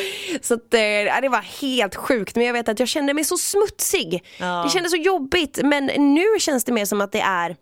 Så 0.41 0.53
att, 0.53 0.73
eh, 0.73 1.21
det 1.21 1.29
var 1.29 1.61
helt 1.61 1.95
sjukt 1.95 2.35
men 2.35 2.45
jag 2.45 2.53
vet 2.53 2.69
att 2.69 2.79
jag 2.79 2.87
kände 2.87 3.13
mig 3.13 3.23
så 3.23 3.37
smutsig. 3.37 4.23
Det 4.37 4.69
kändes 4.69 4.91
så 4.91 4.97
jobbigt 4.97 5.59
men 5.63 5.85
nu 5.85 6.25
känns 6.39 6.63
det 6.63 6.71
mer 6.71 6.85
som 6.85 7.01
att 7.01 7.11
det 7.11 7.21
är 7.21 7.55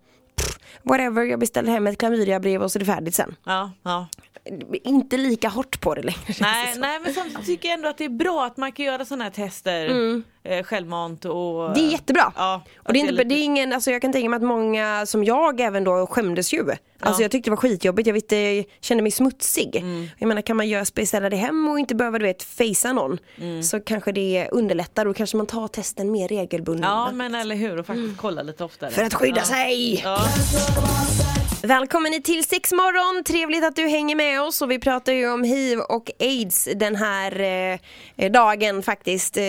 whatever, 0.82 1.22
jag 1.24 1.40
beställer 1.40 1.72
hem 1.72 1.86
ett 1.86 1.98
klamydiabrev 1.98 2.62
och 2.62 2.72
så 2.72 2.78
är 2.78 2.80
det 2.80 2.86
färdigt 2.86 3.14
sen. 3.14 3.36
Ja, 3.44 3.70
ja 3.82 4.08
inte 4.84 5.16
lika 5.16 5.48
hårt 5.48 5.80
på 5.80 5.94
det 5.94 6.02
längre. 6.02 6.18
känns 6.26 6.38
det 6.38 6.44
Nej, 6.44 6.74
nej 6.78 7.00
men 7.04 7.14
samtidigt 7.14 7.46
tycker 7.46 7.68
jag 7.68 7.74
ändå 7.74 7.88
att 7.88 7.98
det 7.98 8.04
är 8.04 8.08
bra 8.08 8.44
att 8.44 8.56
man 8.56 8.72
kan 8.72 8.86
göra 8.86 9.04
sådana 9.04 9.24
här 9.24 9.30
tester 9.30 9.90
eh, 10.44 10.62
självmant 10.64 11.24
och 11.24 11.60
Mm. 11.60 11.74
Det 11.74 11.80
är 11.80 11.90
jättebra. 11.90 12.32
Ja, 12.36 12.62
och 12.78 12.92
det 12.92 12.98
är, 12.98 13.00
inte, 13.00 13.12
lite- 13.12 13.24
det 13.24 13.34
är 13.34 13.44
ingen, 13.44 13.72
alltså 13.72 13.90
jag 13.90 14.02
kan 14.02 14.12
tänka 14.12 14.28
mig 14.28 14.36
att 14.36 14.42
många 14.42 15.06
som 15.06 15.24
jag 15.24 15.60
även 15.60 15.84
då 15.84 16.06
skämdes 16.06 16.52
ju. 16.54 16.64
Alltså 17.00 17.22
jag 17.22 17.30
tyckte 17.30 17.50
det 17.50 17.54
var 17.54 17.56
skitjobbigt, 17.56 18.06
jag 18.06 18.14
vet, 18.14 18.32
jag 18.32 18.64
kände 18.80 19.02
mig 19.02 19.12
smutsig. 19.12 19.76
Mm. 19.76 20.08
Jag 20.18 20.26
menar 20.28 20.42
kan 20.42 20.56
man 20.56 20.68
göra, 20.68 20.84
beställa 20.94 21.30
det 21.30 21.36
hem 21.36 21.68
och 21.68 21.78
inte 21.78 21.94
behöva 21.94 22.18
du 22.18 22.24
vet 22.24 22.42
facea 22.42 22.92
någon 22.92 23.18
Mm. 23.38 23.62
så 23.62 23.80
kanske 23.80 24.12
det 24.12 24.48
underlättar 24.52 25.06
och 25.06 25.16
kanske 25.16 25.36
man 25.36 25.46
tar 25.46 25.68
testen 25.68 26.10
mer 26.10 26.28
regelbundet. 26.28 26.84
Ja 26.84 27.10
men 27.12 27.34
eller 27.34 27.54
hur 27.56 27.78
och 27.78 27.86
faktiskt 27.86 28.16
kolla 28.16 28.42
lite 28.42 28.64
oftare. 28.64 28.90
För 28.90 29.02
att 29.02 29.14
skydda 29.14 29.40
ja. 29.40 29.44
sig! 29.44 30.04
Välkommen 31.62 32.12
hit 32.12 32.24
till 32.24 32.44
Sexmorgon, 32.44 33.24
trevligt 33.24 33.64
att 33.64 33.76
du 33.76 33.88
hänger 33.88 34.16
med 34.16 34.42
oss 34.42 34.62
och 34.62 34.70
vi 34.70 34.78
pratar 34.78 35.12
ju 35.12 35.30
om 35.32 35.44
hiv 35.44 35.78
och 35.78 36.10
aids 36.20 36.68
den 36.76 36.96
här 36.96 37.40
eh, 38.16 38.30
dagen 38.30 38.82
faktiskt. 38.82 39.36
Eh, 39.36 39.42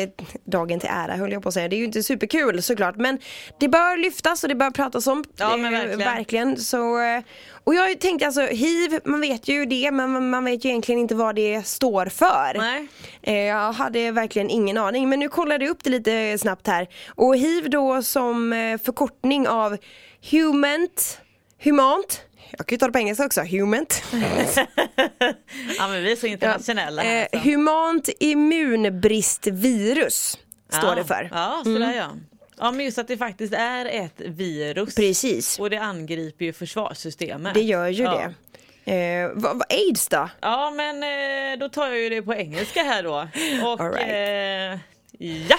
dagen 0.45 0.79
till 0.79 0.89
ära 0.91 1.13
höll 1.15 1.31
jag 1.31 1.43
på 1.43 1.47
att 1.47 1.53
säga. 1.53 1.67
Det 1.67 1.75
är 1.75 1.77
ju 1.77 1.85
inte 1.85 2.03
superkul 2.03 2.61
såklart 2.63 2.95
men 2.95 3.19
det 3.59 3.67
bör 3.67 3.97
lyftas 3.97 4.43
och 4.43 4.49
det 4.49 4.55
bör 4.55 4.69
pratas 4.71 5.07
om. 5.07 5.23
Ja, 5.37 5.57
men 5.57 5.71
verkligen. 5.73 5.99
verkligen. 5.99 6.57
Så, 6.57 6.99
eh, 7.01 7.21
och 7.63 7.75
jag 7.75 7.99
tänkte 7.99 8.25
alltså 8.25 8.41
hiv, 8.41 8.99
man 9.05 9.21
vet 9.21 9.47
ju 9.47 9.65
det 9.65 9.91
men 9.91 10.09
man- 10.11 10.29
man 10.29 10.45
vet 10.45 10.65
ju 10.65 10.69
egentligen 10.69 11.01
inte 11.01 11.15
vad 11.15 11.35
det 11.35 11.67
står 11.67 12.05
för. 12.05 12.53
Nej. 12.57 12.87
Eh, 13.21 13.33
Jag 13.37 13.73
hade 13.73 14.11
verkligen 14.11 14.49
ingen 14.49 14.77
aning 14.77 15.09
men 15.09 15.19
nu 15.19 15.29
kollade 15.29 15.65
jag 15.65 15.71
upp 15.71 15.83
det 15.83 15.89
lite 15.89 16.37
snabbt 16.37 16.67
här. 16.67 16.87
Och 17.09 17.35
hiv 17.37 17.69
då 17.69 18.03
som 18.03 18.53
eh, 18.53 18.77
förkortning 18.85 19.47
av 19.47 19.77
humant, 20.31 21.19
humant, 21.63 22.21
jag 22.57 22.67
kan 22.67 22.75
ju 22.75 22.77
ta 22.77 22.85
det 22.85 22.91
på 22.91 22.99
engelska 22.99 23.25
också, 23.25 23.41
humant. 23.41 24.03
ja 25.77 25.87
men 25.87 26.03
vi 26.03 26.11
är 26.11 26.15
så 26.15 26.27
internationella 26.27 27.01
här. 27.01 27.21
Eh, 27.21 27.27
så. 27.31 27.37
humant 27.49 28.09
immunbristvirus 28.19 30.37
står 30.69 30.89
ja. 30.89 30.95
det 30.95 31.05
för. 31.05 31.29
Ja, 31.31 31.61
sådär 31.63 31.93
ja. 31.93 32.09
Ja 32.57 32.71
men 32.71 32.85
just 32.85 32.97
att 32.97 33.07
det 33.07 33.17
faktiskt 33.17 33.53
är 33.53 33.85
ett 33.85 34.21
virus. 34.25 34.95
Precis, 34.95 35.59
Och 35.59 35.69
det 35.69 35.77
angriper 35.77 36.45
ju 36.45 36.53
försvarssystemet. 36.53 37.53
det 37.53 37.61
gör 37.61 37.87
ju 37.87 38.03
ja. 38.03 38.15
det. 38.15 38.33
Eh, 38.85 39.29
vad, 39.33 39.57
vad 39.57 39.71
aids 39.71 40.07
då? 40.07 40.29
Ja 40.41 40.71
men 40.71 41.03
eh, 41.03 41.59
då 41.59 41.69
tar 41.69 41.87
jag 41.87 41.99
ju 41.99 42.09
det 42.09 42.21
på 42.21 42.33
engelska 42.33 42.83
här 42.83 43.03
då. 43.03 43.27
Och 43.67 43.81
All 43.81 43.95
eh, 43.95 44.79
ja! 45.49 45.57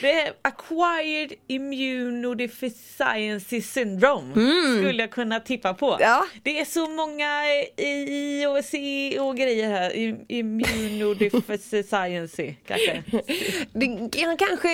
Det 0.00 0.12
är 0.12 0.32
acquired 0.42 1.32
immunodeficiency 1.46 3.62
syndrome 3.62 4.32
skulle 4.78 5.02
jag 5.02 5.10
kunna 5.10 5.40
tippa 5.40 5.74
på. 5.74 5.86
Mm. 5.86 5.98
Ja. 6.00 6.24
Det 6.42 6.60
är 6.60 6.64
så 6.64 6.88
många 6.88 7.44
i 7.76 8.46
och 8.46 8.64
C 8.64 9.16
och 9.20 9.36
grejer 9.36 9.70
här. 9.70 9.92
Immunodeficiency 10.28 12.54
kanske. 12.66 13.02
Det 13.72 13.86
är 13.86 14.36
kanske 14.38 14.68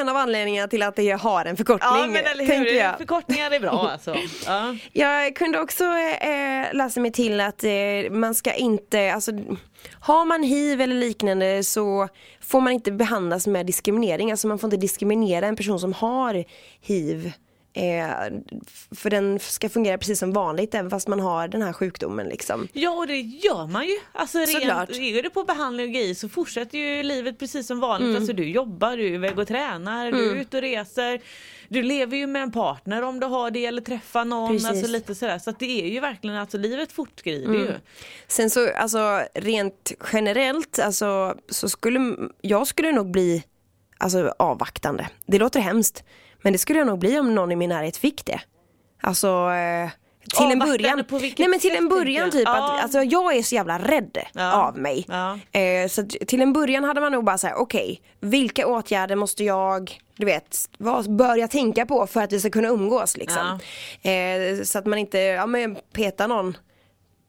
en 0.00 0.08
av 0.08 0.16
anledningarna 0.16 0.68
till 0.68 0.82
att 0.82 0.96
det 0.96 1.10
har 1.10 1.44
en 1.44 1.56
förkortning. 1.56 1.90
Ja 1.90 2.06
men 2.06 2.26
eller 2.26 2.44
hur, 2.44 2.66
jag. 2.66 2.98
förkortningar 2.98 3.50
är 3.50 3.60
bra 3.60 3.88
alltså. 3.92 4.16
Ja. 4.46 4.76
Jag 4.92 5.36
kunde 5.36 5.60
också 5.60 5.84
eh, 5.84 6.66
läsa 6.72 7.00
mig 7.00 7.12
till 7.12 7.40
att 7.40 7.64
eh, 7.64 7.70
man 8.10 8.34
ska 8.34 8.52
inte, 8.52 9.12
alltså 9.14 9.32
har 9.92 10.24
man 10.24 10.42
hiv 10.42 10.80
eller 10.80 10.94
liknande 10.94 11.64
så 11.64 12.08
får 12.40 12.60
man 12.60 12.72
inte 12.72 12.92
behandlas 12.92 13.46
med 13.46 13.66
diskriminering. 13.66 14.30
Alltså 14.30 14.48
man 14.48 14.58
får 14.58 14.68
inte 14.68 14.76
diskriminera 14.76 15.46
en 15.46 15.56
person 15.56 15.80
som 15.80 15.92
har 15.92 16.44
hiv. 16.80 17.32
Eh, 17.76 18.08
för 18.96 19.10
den 19.10 19.38
ska 19.38 19.68
fungera 19.68 19.98
precis 19.98 20.18
som 20.18 20.32
vanligt 20.32 20.74
även 20.74 20.90
fast 20.90 21.08
man 21.08 21.20
har 21.20 21.48
den 21.48 21.62
här 21.62 21.72
sjukdomen 21.72 22.28
liksom. 22.28 22.68
Ja 22.72 22.90
och 22.90 23.06
det 23.06 23.20
gör 23.20 23.66
man 23.66 23.86
ju. 23.86 23.96
Alltså 24.12 24.38
rent, 24.38 24.90
är 24.90 25.22
det 25.22 25.30
på 25.30 25.44
behandling 25.44 25.86
och 25.86 25.92
grejer 25.92 26.14
så 26.14 26.28
fortsätter 26.28 26.78
ju 26.78 27.02
livet 27.02 27.38
precis 27.38 27.66
som 27.66 27.80
vanligt. 27.80 28.06
Mm. 28.06 28.16
Alltså 28.16 28.32
du 28.32 28.48
jobbar, 28.50 28.96
du 28.96 29.06
är 29.06 29.10
iväg 29.10 29.38
och 29.38 29.48
tränar, 29.48 30.12
du 30.12 30.30
är 30.30 30.34
ute 30.34 30.56
och 30.56 30.62
reser. 30.62 31.20
Du 31.68 31.82
lever 31.82 32.16
ju 32.16 32.26
med 32.26 32.42
en 32.42 32.52
partner 32.52 33.02
om 33.02 33.20
du 33.20 33.26
har 33.26 33.50
det 33.50 33.66
eller 33.66 33.82
träffar 33.82 34.24
någon. 34.24 34.52
Precis. 34.52 34.68
Alltså 34.68 34.86
lite 34.86 35.14
sådär. 35.14 35.38
Så 35.38 35.50
det 35.58 35.82
är 35.82 35.88
ju 35.88 36.00
verkligen, 36.00 36.36
alltså 36.36 36.58
livet 36.58 36.92
fortskrider 36.92 37.46
Mm. 37.46 37.60
ju. 37.60 37.72
Sen 38.28 38.50
så, 38.50 38.72
alltså 38.72 39.22
rent 39.34 39.92
generellt, 40.12 40.78
alltså 40.78 41.34
så 41.48 41.68
skulle, 41.68 42.16
jag 42.40 42.66
skulle 42.66 42.92
nog 42.92 43.10
bli 43.10 43.44
alltså 43.98 44.34
avvaktande. 44.38 45.08
Det 45.26 45.38
låter 45.38 45.60
hemskt. 45.60 46.04
Men 46.46 46.52
det 46.52 46.58
skulle 46.58 46.78
jag 46.78 46.86
nog 46.86 46.98
bli 46.98 47.18
om 47.18 47.34
någon 47.34 47.52
i 47.52 47.56
min 47.56 47.68
närhet 47.68 47.96
fick 47.96 48.24
det. 48.24 48.40
Alltså 49.02 49.26
eh, 49.28 49.90
till 50.36 50.46
en 50.52 50.62
Avvaktande 50.62 51.04
början. 51.04 51.32
Nej 51.38 51.48
men 51.48 51.60
till 51.60 51.76
en 51.76 51.88
början 51.88 52.30
typ 52.30 52.44
jag? 52.44 52.56
att 52.56 52.58
Ja. 52.58 52.80
alltså, 52.82 53.02
jag 53.02 53.36
är 53.36 53.42
så 53.42 53.54
jävla 53.54 53.78
rädd 53.78 54.18
Ja. 54.32 54.52
av 54.52 54.78
mig. 54.78 55.04
Ja. 55.08 55.38
Eh, 55.60 55.88
så 55.88 56.06
till 56.06 56.42
en 56.42 56.52
början 56.52 56.84
hade 56.84 57.00
man 57.00 57.12
nog 57.12 57.24
bara 57.24 57.38
sagt 57.38 57.56
okej, 57.58 58.00
vilka 58.20 58.66
åtgärder 58.66 59.16
måste 59.16 59.44
jag 59.44 59.98
du 60.16 60.26
vet, 60.26 60.56
vad 60.78 61.16
bör 61.16 61.36
jag 61.36 61.50
tänka 61.50 61.86
på 61.86 62.06
för 62.06 62.22
att 62.22 62.32
vi 62.32 62.40
ska 62.40 62.50
kunna 62.50 62.68
umgås 62.68 63.16
liksom. 63.16 63.58
Eh, 64.02 64.62
så 64.64 64.78
att 64.78 64.86
man 64.86 64.98
inte, 64.98 65.18
ja 65.18 65.46
men 65.46 65.76
petar 65.92 66.28
någon 66.28 66.56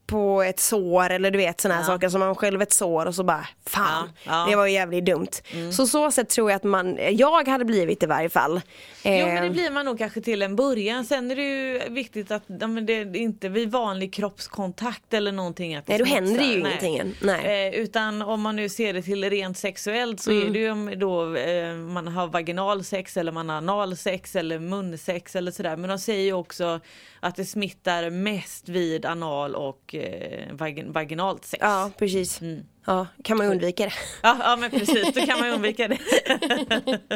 på 0.08 0.42
ett 0.42 0.60
sår 0.60 1.10
eller 1.10 1.30
du 1.30 1.38
vet 1.38 1.60
såna 1.60 1.74
här 1.74 1.82
saker 1.82 2.08
som 2.08 2.20
man 2.20 2.34
själv 2.34 2.62
ett 2.62 2.72
sår 2.72 3.06
och 3.06 3.14
så 3.14 3.24
bara 3.24 3.46
fan 3.66 4.10
Ja, 4.24 4.32
ja. 4.32 4.50
det 4.50 4.56
var 4.56 4.66
ju 4.66 4.72
jävligt 4.72 5.04
dumt. 5.04 5.28
Så 5.72 5.86
så 5.86 6.10
sätt 6.10 6.28
tror 6.28 6.50
jag 6.50 6.56
att 6.56 6.64
man, 6.64 6.98
jag 7.10 7.48
hade 7.48 7.64
blivit 7.64 8.02
i 8.02 8.06
varje 8.06 8.28
fall. 8.28 8.60
Jo 9.04 9.10
men 9.10 9.36
Eh, 9.36 9.42
det 9.42 9.50
blir 9.50 9.70
man 9.70 9.84
nog 9.86 9.98
kanske 9.98 10.20
till 10.20 10.42
en 10.42 10.56
början. 10.56 11.04
Sen 11.04 11.30
är 11.30 11.36
det 11.36 11.42
ju 11.42 11.80
viktigt 11.94 12.30
att 12.30 12.42
ja, 12.46 12.66
men 12.66 12.86
det 12.86 12.92
är 12.92 13.16
inte 13.16 13.48
vid 13.48 13.70
vanlig 13.70 14.12
kroppskontakt 14.14 15.14
eller 15.14 15.32
någonting. 15.32 15.76
Att 15.76 15.86
det 15.86 15.92
Nej, 15.92 15.98
då 15.98 16.04
smutsar. 16.04 16.24
händer 16.24 16.40
det 16.40 16.54
ju 16.54 16.62
Nej. 16.62 16.78
ingenting. 16.90 17.14
Nej. 17.22 17.68
Eh, 17.74 17.80
utan 17.80 18.22
om 18.22 18.40
man 18.40 18.56
nu 18.56 18.68
ser 18.68 18.92
det 18.92 19.02
till 19.02 19.30
rent 19.30 19.58
sexuellt 19.58 20.20
så 20.20 20.32
är 20.32 20.50
det 20.50 20.58
ju 20.58 20.94
då 20.96 21.36
eh, 21.36 21.74
man 21.74 22.08
har 22.08 22.26
vaginalsex 22.26 23.16
eller 23.16 23.32
man 23.32 23.48
har 23.48 23.56
analsex 23.56 24.36
eller 24.36 24.58
munsex 24.58 25.36
eller 25.36 25.50
sådär. 25.52 25.76
Men 25.76 25.88
de 25.90 25.98
säger 25.98 26.22
ju 26.24 26.32
också 26.32 26.80
att 27.20 27.36
det 27.36 27.44
smittar 27.44 28.10
mest 28.10 28.68
vid 28.68 29.06
anal 29.06 29.54
och 29.54 29.94
eh, 29.98 30.52
vagin- 30.52 30.92
vaginalt 30.92 31.44
sex. 31.44 31.60
Ja 31.62 31.90
precis. 31.96 32.40
Ja, 32.88 33.06
kan 33.24 33.38
man 33.38 33.46
undvika 33.46 33.84
det. 33.84 33.92
Ja, 34.22 34.36
ja 34.40 34.56
men 34.56 34.70
precis, 34.70 35.14
då 35.14 35.26
kan 35.26 35.40
man 35.40 35.48
undvika 35.48 35.88
det. 35.88 35.98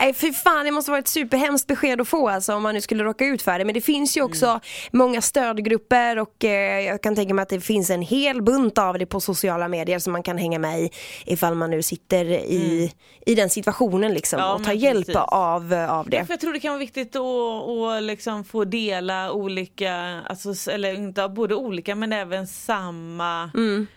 Nej 0.00 0.14
fy 0.14 0.32
fan 0.32 0.64
det 0.64 0.70
måste 0.70 0.90
vara 0.90 0.98
ett 0.98 1.08
superhemskt 1.08 1.66
besked 1.66 2.00
att 2.00 2.08
få 2.08 2.28
alltså 2.28 2.54
om 2.54 2.62
man 2.62 2.74
nu 2.74 2.80
skulle 2.80 3.04
råka 3.04 3.24
ut 3.26 3.42
för 3.42 3.58
det. 3.58 3.64
Men 3.64 3.74
det 3.74 3.80
finns 3.80 4.16
ju 4.16 4.22
också 4.22 4.60
många 4.92 5.20
stödgrupper 5.22 6.18
och 6.18 6.44
eh, 6.44 6.80
jag 6.80 7.02
kan 7.02 7.14
tänka 7.16 7.34
mig 7.34 7.42
att 7.42 7.48
det 7.48 7.60
finns 7.60 7.90
en 7.90 8.02
hel 8.02 8.42
bunt 8.42 8.78
av 8.78 8.98
det 8.98 9.06
på 9.06 9.20
sociala 9.20 9.68
medier 9.68 9.98
som 9.98 10.12
man 10.12 10.22
kan 10.22 10.38
hänga 10.38 10.58
med 10.58 10.80
i 10.80 10.90
ifall 11.26 11.54
man 11.54 11.70
nu 11.70 11.82
sitter 11.82 12.24
i, 12.24 12.92
i 13.26 13.34
den 13.34 13.50
situationen 13.50 14.14
liksom 14.14 14.38
Ja, 14.38 14.54
och 14.54 14.64
tar 14.64 14.72
hjälp 14.72 15.06
precis. 15.06 15.16
av, 15.16 15.72
av 15.88 16.10
det. 16.10 16.24
För 16.24 16.32
jag 16.32 16.40
tror 16.40 16.52
det 16.52 16.60
kan 16.60 16.72
vara 16.72 16.80
viktigt 16.80 17.16
att, 17.16 17.22
att 17.22 18.02
liksom 18.02 18.44
få 18.44 18.64
dela 18.64 19.32
olika, 19.32 20.20
alltså, 20.26 20.70
eller 20.70 20.94
inte 20.94 21.28
både 21.28 21.54
olika 21.54 21.94
men 21.94 22.12
även 22.12 22.46
samma 22.46 23.50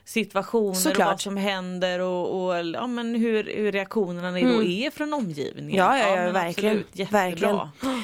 situationer 0.05 0.94
och 0.99 1.05
vad 1.05 1.21
som 1.21 1.37
händer 1.37 1.99
och, 1.99 2.45
och 2.45 2.65
ja, 2.73 2.87
men 2.87 3.15
hur, 3.15 3.43
hur 3.55 3.71
reaktionerna 3.71 4.31
då 4.31 4.63
är 4.63 4.89
från 4.91 5.13
omgivningen. 5.13 5.77
Ja, 5.85 5.97
ja, 5.97 6.09
ja, 6.09 6.15
men 6.15 6.33
verkligen. 6.33 6.77
absolut, 6.89 7.11
verkligen. 7.13 7.59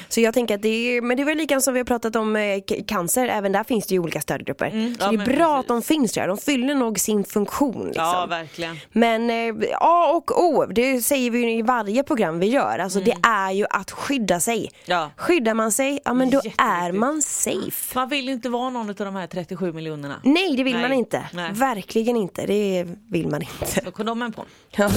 Så 0.08 0.20
jag 0.20 0.34
tänker 0.34 0.54
att 0.54 0.62
det 0.62 0.68
är, 0.68 1.00
men 1.02 1.16
det 1.16 1.24
var 1.24 1.34
likadant 1.34 1.64
som 1.64 1.74
vi 1.74 1.80
har 1.80 1.84
pratat 1.84 2.16
om 2.16 2.36
eh, 2.36 2.58
cancer, 2.86 3.28
även 3.28 3.52
där 3.52 3.64
finns 3.64 3.86
det 3.86 3.94
ju 3.94 3.98
olika 4.00 4.20
stödgrupper. 4.20 4.70
så 4.70 4.76
Mm, 4.76 4.96
ja, 5.00 5.06
det 5.10 5.14
är 5.14 5.36
bra 5.36 5.56
precis. 5.56 5.60
att 5.60 5.68
de 5.68 5.82
finns 5.82 6.12
där, 6.12 6.28
de 6.28 6.38
fyller 6.38 6.74
nog 6.74 6.98
sin 7.00 7.24
funktion. 7.24 7.86
Liksom. 7.86 8.04
Ja, 8.04 8.26
verkligen. 8.30 8.76
Men 8.92 9.30
eh, 9.30 9.54
A 9.80 10.12
och 10.14 10.42
O, 10.44 10.66
det 10.66 11.00
säger 11.02 11.30
vi 11.30 11.38
ju 11.38 11.52
i 11.58 11.62
varje 11.62 12.02
program 12.02 12.38
vi 12.38 12.46
gör, 12.46 12.78
alltså 12.78 13.00
det 13.00 13.14
är 13.22 13.50
ju 13.50 13.66
att 13.70 13.90
skydda 13.90 14.40
sig. 14.40 14.58
Mm. 14.58 14.70
Ja. 14.84 15.10
Skyddar 15.16 15.54
man 15.54 15.72
sig, 15.72 15.98
ja 16.04 16.14
men 16.14 16.30
då 16.30 16.40
är 16.58 16.92
man 16.92 17.22
safe. 17.22 17.98
Man 17.98 18.08
vill 18.08 18.26
ju 18.26 18.32
inte 18.32 18.48
vara 18.48 18.70
någon 18.70 18.88
av 18.88 18.94
de 18.94 19.16
här 19.16 19.26
37 19.26 19.72
miljonerna. 19.72 20.20
Nej 20.24 20.56
det 20.56 20.62
vill 20.62 20.72
Nej, 20.72 20.82
man 20.82 20.92
inte, 20.92 21.22
nej. 21.32 21.50
verkligen 21.52 22.16
inte, 22.16 22.46
det 22.46 22.81
vill 23.10 23.28
man 23.28 23.42
inte. 23.42 23.80
Så 23.84 23.90
kondomen 23.90 24.32
på. 24.32 24.44
Ja. 24.76 24.90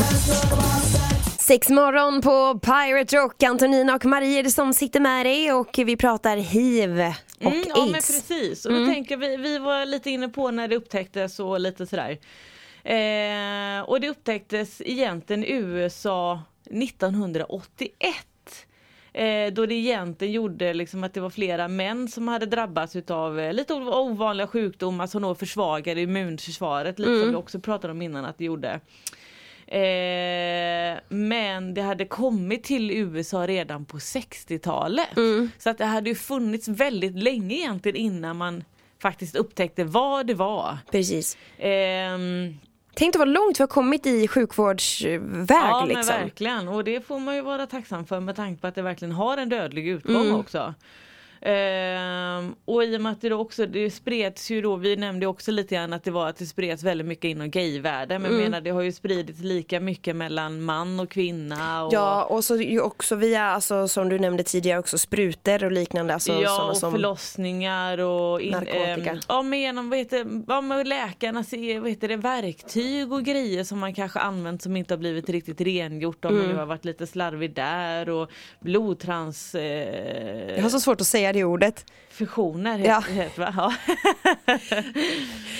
Sex 1.39 1.69
morgon 1.69 2.21
på 2.21 2.59
Pirate 2.59 3.15
Rock. 3.17 3.43
Antonina 3.43 3.95
och 3.95 4.05
Marie 4.05 4.39
är 4.39 4.43
det 4.43 4.51
som 4.51 4.73
sitter 4.73 4.99
med 4.99 5.25
dig 5.25 5.53
och 5.53 5.75
vi 5.77 5.97
pratar 5.97 6.37
hiv 6.37 6.91
och 6.99 7.13
Mm, 7.47 7.63
ja 7.67 7.85
men 7.85 7.95
aids. 7.95 8.07
precis. 8.07 8.65
Och 8.65 8.71
då 8.73 8.85
tänker 8.85 9.17
vi, 9.17 9.37
vi 9.37 9.57
var 9.59 9.85
lite 9.85 10.09
inne 10.09 10.29
på 10.29 10.51
när 10.51 10.67
det 10.67 10.75
upptäcktes 10.75 11.39
och 11.39 11.59
lite 11.59 11.87
sådär. 11.87 12.11
Eh, 12.83 13.81
och 13.89 14.01
det 14.01 14.09
upptäcktes 14.09 14.81
egentligen 14.85 15.43
i 15.43 15.51
USA 15.51 16.41
1981. 16.71 18.15
Eh, 19.17 19.53
då 19.53 19.65
det 19.65 19.75
egentligen 19.75 20.33
gjorde 20.33 20.73
liksom 20.73 21.03
att 21.03 21.13
det 21.13 21.19
var 21.21 21.29
flera 21.29 21.67
män 21.67 22.07
som 22.07 22.27
hade 22.27 22.45
drabbats 22.45 22.95
utav 22.95 23.39
eh, 23.39 23.53
lite 23.53 23.73
ov- 23.73 23.89
ovanliga 23.93 24.47
sjukdomar 24.47 25.07
som 25.07 25.21
då 25.21 25.35
försvagade 25.35 26.01
immunförsvaret. 26.01 26.99
Lite 26.99 27.11
som 27.21 27.29
vi 27.29 27.35
också 27.35 27.59
pratade 27.59 27.91
om 27.91 28.01
innan 28.01 28.25
att 28.25 28.37
det 28.37 28.45
gjorde. 28.45 28.79
Eh, 29.67 30.99
men 31.09 31.73
det 31.73 31.81
hade 31.81 32.05
kommit 32.05 32.63
till 32.63 32.91
USA 32.91 33.47
redan 33.47 33.85
på 33.85 33.97
60-talet. 33.97 35.17
Så 35.57 35.69
att 35.69 35.77
det 35.77 35.85
hade 35.85 36.09
ju 36.09 36.15
funnits 36.15 36.67
väldigt 36.67 37.15
länge 37.23 37.55
egentligen 37.55 37.95
innan 37.95 38.37
man 38.37 38.63
faktiskt 39.01 39.35
upptäckte 39.35 39.83
vad 39.83 40.27
det 40.27 40.33
var. 40.33 40.77
Precis. 40.91 41.37
Ehm, 41.57 42.57
Tänk 42.95 43.15
vad 43.17 43.27
långt 43.27 43.59
vi 43.59 43.61
har 43.61 43.67
kommit 43.67 44.05
i 44.05 44.27
sjukvårdsväg 44.27 45.21
ja 45.49 45.85
liksom. 45.85 46.13
men 46.15 46.23
verkligen 46.23 46.67
och 46.67 46.83
det 46.83 47.05
får 47.07 47.19
man 47.19 47.35
ju 47.35 47.41
vara 47.41 47.65
tacksam 47.67 48.05
för 48.05 48.19
med 48.19 48.35
tanke 48.35 48.61
på 48.61 48.67
att 48.67 48.75
det 48.75 48.81
verkligen 48.81 49.11
har 49.11 49.37
en 49.37 49.49
dödlig 49.49 49.87
utgång 49.87 50.15
Mm. 50.25 50.35
också. 50.35 50.73
Ehm, 51.45 52.55
och 52.65 52.83
i 52.83 52.97
och 52.97 53.01
med 53.01 53.11
att 53.11 53.21
det 53.21 53.29
då 53.29 53.37
också, 53.37 53.65
det 53.65 53.91
spreds 53.91 54.51
ju 54.51 54.61
då, 54.61 54.75
vi 54.75 54.95
nämnde 54.95 55.27
också 55.27 55.51
lite 55.51 55.75
grann 55.75 55.93
att 55.93 56.03
det 56.03 56.11
var 56.11 56.27
att 56.29 56.37
det 56.37 56.45
spreds 56.45 56.83
väldigt 56.83 57.07
mycket 57.07 57.25
inom 57.25 57.51
gayvärlden 57.51 58.21
men 58.21 58.31
Mm. 58.31 58.43
menar 58.43 58.61
det 58.61 58.69
har 58.69 58.81
ju 58.81 58.91
spridits 58.91 59.39
lika 59.39 59.79
mycket 59.79 60.15
mellan 60.15 60.61
man 60.61 60.99
och 60.99 61.09
kvinna. 61.09 61.83
Och, 61.83 61.93
Ja 61.93 62.23
och 62.23 62.43
så 62.43 62.55
ju 62.55 62.79
också 62.81 63.15
via, 63.15 63.43
alltså, 63.43 63.87
som 63.87 64.09
du 64.09 64.19
nämnde 64.19 64.43
tidigare 64.43 64.79
också 64.79 64.97
sprutor 64.97 65.63
och 65.63 65.71
liknande. 65.71 66.13
Alltså, 66.13 66.33
ja 66.41 66.69
och 66.69 66.77
som... 66.77 66.91
förlossningar 66.91 67.97
och 67.97 68.41
in, 68.41 68.51
Narkotika. 68.51 69.11
ehm, 69.11 69.19
ja 69.27 69.41
men 69.41 69.59
genom 69.59 69.89
vad 69.89 69.99
heter, 69.99 70.25
ja, 70.47 70.61
men 70.61 70.89
läkarna 70.89 71.43
ser, 71.43 71.79
vad 71.79 71.89
heter 71.89 72.07
det, 72.07 72.15
verktyg 72.17 73.13
och 73.13 73.23
grejer 73.23 73.63
som 73.63 73.79
man 73.79 73.93
kanske 73.93 74.19
använt 74.19 74.61
som 74.61 74.77
inte 74.77 74.93
har 74.93 74.99
blivit 74.99 75.29
riktigt 75.29 75.61
rengjort 75.61 76.25
om 76.25 76.31
Mm. 76.35 76.43
man 76.47 76.53
nu 76.53 76.59
har 76.59 76.65
varit 76.65 76.85
lite 76.85 77.07
slarvig 77.07 77.53
där 77.55 78.09
och 78.09 78.29
blodtrans 78.59 79.55
eh, 79.55 80.55
Jag 80.55 80.61
har 80.63 80.69
så 80.69 80.79
svårt 80.79 81.01
att 81.01 81.07
säga 81.07 81.33
det 81.35 81.43
ordet. 81.43 81.85
fusioner 82.09 82.79
Ja. 82.79 82.99
heter, 82.99 83.13
heter, 83.13 83.41
va? 83.41 83.53
Ja. 83.57 83.73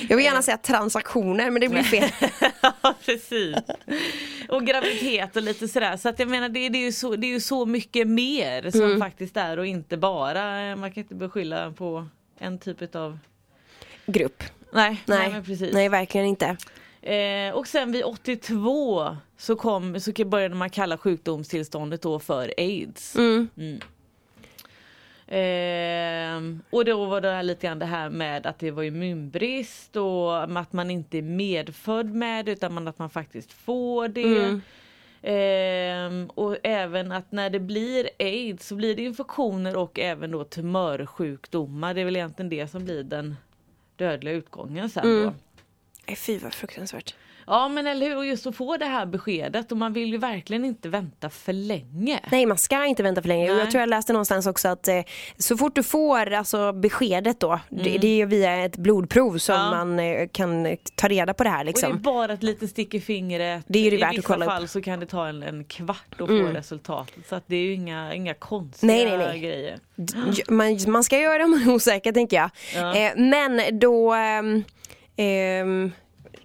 Jag 0.09 0.17
vill 0.17 0.25
gärna 0.25 0.41
säga 0.41 0.57
transaktioner 0.57 1.49
men 1.49 1.61
det 1.61 1.69
blir 1.69 1.83
fel. 1.83 2.09
ja 2.81 2.93
precis. 3.05 3.55
Och 4.49 4.65
graviditet 4.65 5.35
och 5.35 5.41
lite 5.41 5.67
sådär 5.67 5.97
så 5.97 6.09
att 6.09 6.19
jag 6.19 6.29
menar 6.29 6.49
det, 6.49 6.69
det, 6.69 6.77
är, 6.77 6.81
ju 6.85 6.91
så, 6.91 7.15
det 7.15 7.27
är 7.27 7.31
ju 7.31 7.39
så 7.39 7.65
mycket 7.65 8.07
mer 8.07 8.71
som 8.71 8.81
Mm. 8.81 8.99
faktiskt 8.99 9.37
är 9.37 9.59
och 9.59 9.65
inte 9.65 9.97
bara, 9.97 10.75
man 10.75 10.91
kan 10.91 11.03
inte 11.03 11.15
beskylla 11.15 11.71
på 11.71 12.07
en 12.39 12.59
typ 12.59 12.95
av 12.95 13.19
Grupp. 14.05 14.43
Nej, 14.73 15.03
nej, 15.05 15.31
Nej, 15.33 15.43
precis. 15.43 15.73
nej 15.73 15.89
verkligen 15.89 16.27
inte. 16.27 16.57
Eh, 17.01 17.53
och 17.53 17.67
sen 17.67 17.91
vid 17.91 18.03
82 18.03 19.17
så, 19.37 19.55
kom, 19.55 19.99
så 19.99 20.11
började 20.25 20.55
man 20.55 20.69
kalla 20.69 20.97
sjukdomstillståndet 20.97 22.01
då 22.01 22.19
för 22.19 22.53
aids. 22.57 23.15
Mm. 23.15 23.49
Eh, 25.27 26.41
och 26.69 26.85
då 26.85 27.05
var 27.05 27.21
det 27.21 27.31
här 27.31 27.43
lite 27.43 27.67
grann 27.67 27.79
det 27.79 27.85
här 27.85 28.09
med 28.09 28.45
att 28.45 28.59
det 28.59 28.71
var 28.71 28.83
immunbrist 28.83 29.95
och 29.95 30.59
att 30.59 30.73
man 30.73 30.91
inte 30.91 31.17
är 31.17 31.21
medfödd 31.21 32.15
med 32.15 32.49
utan 32.49 32.73
man, 32.73 32.87
att 32.87 32.99
man 32.99 33.09
faktiskt 33.09 33.53
får 33.53 34.07
det. 34.07 34.61
Eh, 35.21 36.27
och 36.35 36.57
även 36.63 37.11
att 37.11 37.31
när 37.31 37.49
det 37.49 37.59
blir 37.59 38.09
aids 38.19 38.67
så 38.67 38.75
blir 38.75 38.95
det 38.95 39.01
infektioner 39.01 39.77
och 39.77 39.99
även 39.99 40.31
då 40.31 40.43
tumörsjukdomar. 40.43 41.93
Det 41.93 42.01
är 42.01 42.05
väl 42.05 42.15
egentligen 42.15 42.49
det 42.49 42.67
som 42.67 42.85
blir 42.85 43.03
den 43.03 43.35
dödliga 43.95 44.33
utgången 44.33 44.89
sen 44.89 45.03
då. 45.23 45.33
Nej, 46.07 46.15
Fy 46.15 46.37
vad 46.37 46.53
fruktansvärt. 46.53 47.15
Ja 47.47 47.67
men 47.69 47.87
eller 47.87 48.05
hur, 48.05 48.17
och 48.17 48.25
just 48.25 48.47
att 48.47 48.55
få 48.55 48.77
det 48.77 48.85
här 48.85 49.05
beskedet 49.05 49.71
och 49.71 49.77
man 49.77 49.93
vill 49.93 50.11
ju 50.11 50.17
verkligen 50.17 50.65
inte 50.65 50.89
vänta 50.89 51.29
för 51.29 51.53
länge. 51.53 52.19
Nej 52.31 52.45
man 52.45 52.57
ska 52.57 52.85
inte 52.85 53.03
vänta 53.03 53.21
för 53.21 53.27
länge. 53.27 53.47
Nej. 53.47 53.59
Jag 53.59 53.71
tror 53.71 53.79
jag 53.79 53.89
läste 53.89 54.13
någonstans 54.13 54.47
också 54.47 54.67
att 54.67 54.87
eh, 54.87 55.01
så 55.37 55.57
fort 55.57 55.75
du 55.75 55.83
får 55.83 56.31
alltså, 56.33 56.73
beskedet 56.73 57.39
då, 57.39 57.59
det, 57.69 57.97
det 57.97 58.07
är 58.07 58.15
ju 58.15 58.25
via 58.25 58.65
ett 58.65 58.77
blodprov 58.77 59.37
som 59.37 59.55
Mm. 59.55 59.65
Ja. 59.65 59.85
man 59.85 59.99
eh, 59.99 60.27
kan 60.31 60.77
ta 60.95 61.07
reda 61.07 61.33
på 61.33 61.43
det 61.43 61.49
här 61.49 61.59
Och 61.59 61.65
det 61.65 61.69
är 61.69 61.73
liksom. 61.73 62.01
bara 62.01 62.33
ett 62.33 62.43
litet 62.43 62.69
stick 62.69 62.93
i 62.93 62.99
fingret. 63.01 63.63
Det 63.67 63.79
är 63.79 63.83
ju 63.83 63.89
det 63.89 63.95
I 63.95 63.99
värt 63.99 64.09
att 64.09 64.17
vissa 64.17 64.27
kolla 64.27 64.45
upp. 64.45 64.49
Mm. 64.51 64.59
fall 64.59 64.67
så 64.67 64.81
kan 64.81 64.99
det 64.99 65.05
ta 65.05 65.27
en, 65.27 65.43
en 65.43 65.63
kvart 65.65 66.13
att 66.21 66.27
få 66.27 66.33
resultatet. 66.53 67.27
Så 67.29 67.35
att 67.35 67.43
det 67.47 67.55
är 67.55 67.61
ju 67.61 67.73
inga, 67.73 68.13
inga 68.15 68.33
konstiga 68.33 68.93
Nej, 68.93 69.05
nej, 69.05 69.17
nej. 69.17 69.39
grejer. 69.39 69.79
Man, 70.49 70.77
man 70.87 71.03
ska 71.03 71.19
göra 71.19 71.37
det 71.37 71.43
om 71.43 71.51
man 71.51 71.61
är 71.61 71.73
osäker 71.73 72.11
tänker 72.11 72.37
jag. 72.37 72.49
Ja. 72.75 72.95
Eh, 72.95 73.11
men 73.17 73.79
då 73.79 74.13
ehm, 75.17 75.91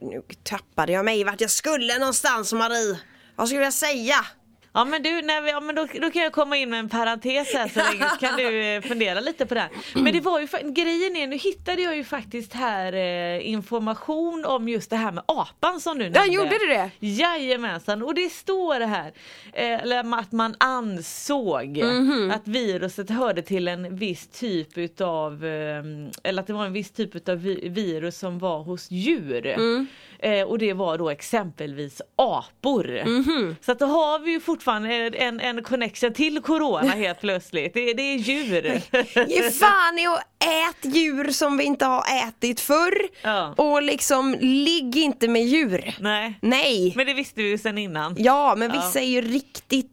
nu 0.01 0.23
tappade 0.43 0.93
jag 0.93 1.05
mig 1.05 1.25
vart 1.25 1.41
jag 1.41 1.51
skulle 1.51 1.99
någonstans 1.99 2.53
Marie. 2.53 2.99
Vad 3.37 3.49
skulle 3.49 3.65
jag 3.65 3.73
säga? 3.73 4.27
Ja 4.73 4.85
men 4.85 5.03
du, 5.03 5.23
när 5.23 5.43
vi, 5.43 5.51
ja, 5.51 5.61
men 5.61 5.75
då, 5.75 5.87
då 6.01 6.11
kan 6.11 6.23
jag 6.23 6.33
komma 6.33 6.57
in 6.57 6.71
med 6.71 6.79
en 6.79 6.89
parentes 6.89 7.55
här 7.55 7.69
så 7.69 7.79
länge 7.93 8.11
så 8.11 8.17
kan 8.21 8.37
du 8.37 8.65
eh, 8.67 8.81
fundera 8.83 9.21
lite 9.21 9.47
på 9.47 9.55
det 9.55 9.61
här. 9.61 9.71
Men 9.95 10.13
det 10.13 10.21
var 10.21 10.41
ju, 10.41 10.47
grejen 10.63 11.17
är, 11.17 11.27
nu 11.27 11.37
hittade 11.37 11.83
jag 11.83 11.97
ju 11.97 12.05
faktiskt 12.05 12.53
här 12.55 12.93
eh, 12.93 13.49
information 13.51 14.45
om 14.45 14.69
just 14.69 14.91
det 14.91 14.97
här 14.97 15.13
med 15.13 15.25
apan 15.27 15.81
som 15.81 15.99
du 15.99 16.05
nämnde. 16.05 16.19
Ja, 16.19 16.27
gjorde 16.27 16.59
du 16.59 16.67
det? 16.67 16.91
Jajamensan, 17.01 18.03
och 18.03 18.15
det 18.15 18.33
står 18.33 18.79
det 18.79 18.87
här, 18.87 19.13
eh, 19.53 19.83
eller 19.83 20.19
att 20.19 20.33
man 20.33 20.55
ansåg 20.59 21.77
Mhm. 21.85 22.31
att 22.31 22.49
viruset 22.49 23.11
hörde 23.11 23.43
till 23.43 23.69
en 23.69 23.97
viss 23.97 24.27
typ 24.29 24.79
utav, 24.79 25.45
eh, 25.45 25.83
eller 26.23 26.41
att 26.41 26.47
det 26.47 26.53
var 26.53 26.67
en 26.67 26.73
viss 26.73 26.91
typ 26.91 27.15
utav 27.15 27.37
vi- 27.37 27.69
virus 27.69 28.19
som 28.19 28.39
var 28.39 28.63
hos 28.63 28.91
djur. 28.91 29.47
Mm. 29.47 29.87
Eh, 30.19 30.43
och 30.47 30.59
det 30.59 30.73
var 30.73 30.99
då 30.99 31.11
exempelvis 31.11 32.03
apor. 32.17 33.03
Mhm. 33.07 33.57
Så 33.61 33.73
att 33.73 33.79
då 33.79 33.87
har 33.87 34.19
vi 34.19 34.31
ju 34.31 34.41
fortfarande 34.41 34.60
en, 34.69 35.41
en 35.41 35.63
connection 35.63 36.13
till 36.13 36.43
corona 36.43 36.91
helt 36.93 37.21
plötsligt. 37.21 37.75
Det, 37.75 37.93
det 37.93 38.03
är 38.03 38.17
djur. 38.17 38.81
Ge 39.29 39.51
fan 39.51 39.99
i 39.99 40.07
att 40.07 40.21
ät 40.45 40.95
djur 40.95 41.31
som 41.31 41.57
vi 41.57 41.65
inte 41.65 41.85
har 41.85 42.05
ätit 42.29 42.61
förr. 42.61 43.09
Ja. 43.23 43.55
Och 43.57 43.83
liksom 43.83 44.37
ligg 44.41 44.97
inte 44.97 45.29
med 45.29 45.43
djur. 45.45 45.95
Nej, 46.01 46.39
Nej. 46.43 46.93
men 46.97 47.07
det 47.07 47.15
visste 47.15 47.43
vi 47.43 47.49
ju 47.49 47.59
sedan 47.59 47.79
innan. 47.79 48.15
Ja 48.19 48.55
men 48.57 48.71
Ja. 48.75 48.81
vissa 48.81 49.01
är 49.01 49.07
ju 49.07 49.21
riktigt 49.21 49.87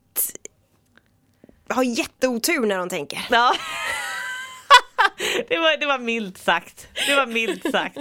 har 1.70 1.84
jätteotur 1.84 2.66
när 2.66 2.78
de 2.78 2.90
tänker. 2.90 3.28
Ja. 3.30 3.54
Det 5.50 5.58
var, 5.58 5.78
det 5.78 5.86
var 5.86 6.00
milt 6.00 6.38
sagt. 6.38 6.88
Det 7.08 7.16
var 7.16 7.26
milt 7.26 7.72
sagt. 7.72 7.98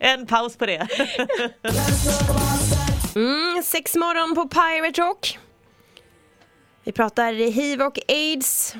En 0.00 0.26
paus 0.26 0.56
på 0.56 0.66
det. 0.66 0.88
Mm, 3.14 3.62
sex 3.62 3.94
morgon 3.96 4.34
på 4.34 4.48
Pirate 4.48 5.00
Rock. 5.02 5.38
Vi 6.84 6.92
pratar 6.92 7.32
hiv 7.32 7.82
och 7.82 7.98
aids. 8.08 8.76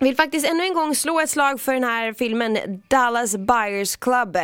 Vill 0.00 0.16
faktiskt 0.16 0.46
ännu 0.46 0.64
en 0.64 0.74
gång 0.74 0.94
slå 0.94 1.20
ett 1.20 1.30
slag 1.30 1.60
för 1.60 1.72
den 1.72 1.84
här 1.84 2.12
filmen 2.12 2.58
Dallas 2.88 3.36
Buyers 3.36 3.96
Club. 3.96 4.36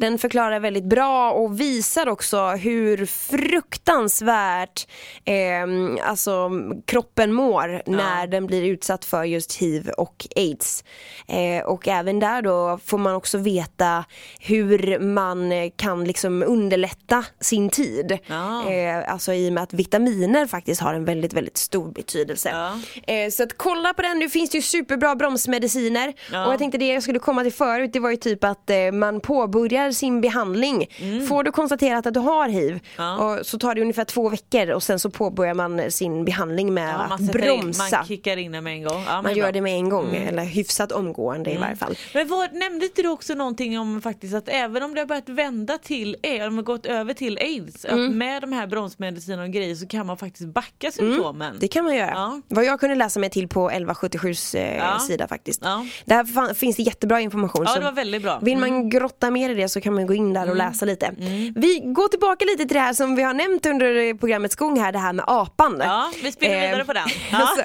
Den 0.00 0.18
förklarar 0.18 0.60
väldigt 0.60 0.84
bra 0.84 1.32
och 1.32 1.60
visar 1.60 2.08
också 2.08 2.46
hur 2.46 3.06
fruktansvärt 3.06 4.88
eh, 5.24 6.08
alltså, 6.08 6.50
kroppen 6.86 7.32
mår 7.32 7.82
när 7.86 8.26
den 8.26 8.46
blir 8.46 8.62
utsatt 8.62 9.04
för 9.04 9.24
just 9.24 9.56
hiv 9.56 9.88
och 9.88 10.26
aids. 10.36 10.84
Eh, 11.28 11.64
och 11.64 11.88
även 11.88 12.20
där 12.20 12.42
då 12.42 12.78
får 12.84 12.98
man 12.98 13.14
också 13.14 13.38
veta 13.38 14.04
hur 14.40 14.98
man 14.98 15.70
kan 15.76 16.04
liksom 16.04 16.42
underlätta 16.42 17.24
sin 17.40 17.68
tid. 17.68 18.18
Ja. 18.26 18.70
Eh, 18.70 19.12
alltså 19.12 19.32
i 19.32 19.48
och 19.48 19.52
med 19.52 19.62
att 19.62 19.72
vitaminer 19.72 20.46
faktiskt 20.46 20.80
har 20.80 20.94
en 20.94 21.04
väldigt, 21.04 21.32
väldigt 21.32 21.56
stor 21.56 21.92
betydelse. 21.92 22.48
Ja. 22.48 22.78
Eh, 23.14 23.30
så 23.30 23.42
att 23.42 23.58
kolla 23.58 23.94
på 23.94 24.02
den, 24.02 24.18
nu 24.18 24.28
finns 24.28 24.50
det 24.50 24.56
ju 24.56 24.62
superbra 24.94 25.14
bromsmediciner. 25.14 26.12
Ja. 26.32 26.46
Och 26.46 26.52
jag 26.52 26.58
tänkte 26.58 26.78
det 26.78 26.86
jag 26.86 27.02
skulle 27.02 27.18
komma 27.18 27.42
till 27.42 27.52
förut, 27.52 27.90
det 27.92 28.00
var 28.00 28.10
ju 28.10 28.16
typ 28.16 28.44
att 28.44 28.70
eh, 28.70 28.92
man 28.92 29.20
påbörjar 29.20 29.90
sin 29.92 30.20
behandling. 30.20 30.86
Får 31.28 31.42
du 31.44 31.52
konstaterat 31.52 32.06
att 32.06 32.14
du 32.14 32.20
har 32.20 32.48
hiv, 32.48 32.64
Mm. 32.74 32.80
Ja. 32.96 33.16
och 33.38 33.46
så 33.46 33.58
tar 33.58 33.74
det 33.74 33.80
ungefär 33.80 34.04
två 34.04 34.28
veckor 34.28 34.70
och 34.70 34.82
sen 34.82 34.98
så 34.98 35.10
påbörjar 35.10 35.54
man 35.54 35.90
sin 35.90 36.24
behandling 36.24 36.74
med 36.74 36.94
Ja, 36.94 37.14
att 37.14 37.20
in, 37.20 37.26
bromsa. 37.26 37.96
man 37.96 38.06
kickar 38.06 38.36
in 38.36 38.52
den 38.52 38.64
med 38.64 38.72
en 38.72 38.82
gång. 38.82 39.04
Man 39.04 39.24
gör 39.24 39.34
bra. 39.34 39.42
Mm. 39.42 39.52
det 39.52 39.60
med 39.60 39.74
en 39.74 39.88
gång, 39.88 40.14
eller 40.16 40.44
hyfsat 40.44 40.92
omgående 40.92 41.50
i 41.52 41.56
varje 41.56 41.76
fall. 41.76 41.96
Men 42.14 42.28
vad, 42.28 42.52
nämnde 42.52 42.84
inte 42.86 43.02
du 43.02 43.08
också 43.08 43.34
någonting 43.34 43.78
om 43.78 44.02
faktiskt 44.02 44.34
att 44.34 44.48
även 44.48 44.82
om 44.82 44.94
det 44.94 45.00
har 45.00 45.06
börjat 45.06 45.28
vända 45.28 45.78
till, 45.78 46.16
eh, 46.22 46.30
om 46.32 46.38
det 46.38 46.44
har 46.56 46.62
gått 46.62 46.86
över 46.86 47.14
till 47.14 47.38
aids, 47.38 47.84
Mm. 47.84 48.04
att 48.06 48.12
med 48.14 48.42
de 48.42 48.52
här 48.52 48.66
bromsmedicinerna 48.66 49.42
och 49.42 49.50
grejer 49.50 49.74
så 49.74 49.86
kan 49.86 50.06
man 50.06 50.16
faktiskt 50.16 50.48
backa 50.48 50.90
symptomen. 50.90 51.56
Det 51.60 51.68
kan 51.68 51.84
man 51.84 51.96
göra. 51.96 52.42
Vad 52.48 52.64
jag 52.64 52.80
kunde 52.80 52.94
läsa 52.96 53.20
mig 53.20 53.30
till 53.30 53.48
på 53.48 53.70
1177s 53.70 54.54
eh, 54.58 54.83
Ja. 54.92 54.98
sida 54.98 55.28
faktiskt. 55.28 55.60
Ja. 55.64 55.86
Där 56.04 56.24
fan, 56.24 56.54
finns 56.54 56.76
det 56.76 56.82
jättebra 56.82 57.20
information. 57.20 57.64
Ja, 57.66 57.72
så 57.72 57.78
det 57.78 57.84
var 57.84 57.92
väldigt 57.92 58.22
bra. 58.22 58.32
Mm. 58.32 58.44
Vill 58.44 58.58
man 58.58 58.90
grotta 58.90 59.30
mer 59.30 59.50
i 59.50 59.54
det 59.54 59.68
så 59.68 59.80
kan 59.80 59.94
man 59.94 60.06
gå 60.06 60.14
in 60.14 60.32
där 60.32 60.50
och 60.50 60.56
läsa 60.56 60.84
lite. 60.84 61.10
Vi 61.56 61.80
går 61.84 62.08
tillbaka 62.08 62.44
lite 62.44 62.58
till 62.64 62.74
det 62.74 62.80
här 62.80 62.92
som 62.92 63.16
vi 63.16 63.22
har 63.22 63.34
nämnt 63.34 63.66
under 63.66 64.18
programmets 64.18 64.56
gång 64.56 64.80
här, 64.80 64.92
det 64.92 64.98
här 64.98 65.12
med 65.12 65.24
apan. 65.28 65.76
Ja, 65.84 66.10
vi 66.22 66.32
spinner 66.32 66.60
vidare 66.60 66.80
Eh, 66.80 66.86
på 66.86 66.92
den. 66.92 67.08
Ja. 67.32 67.38
alltså, 67.38 67.64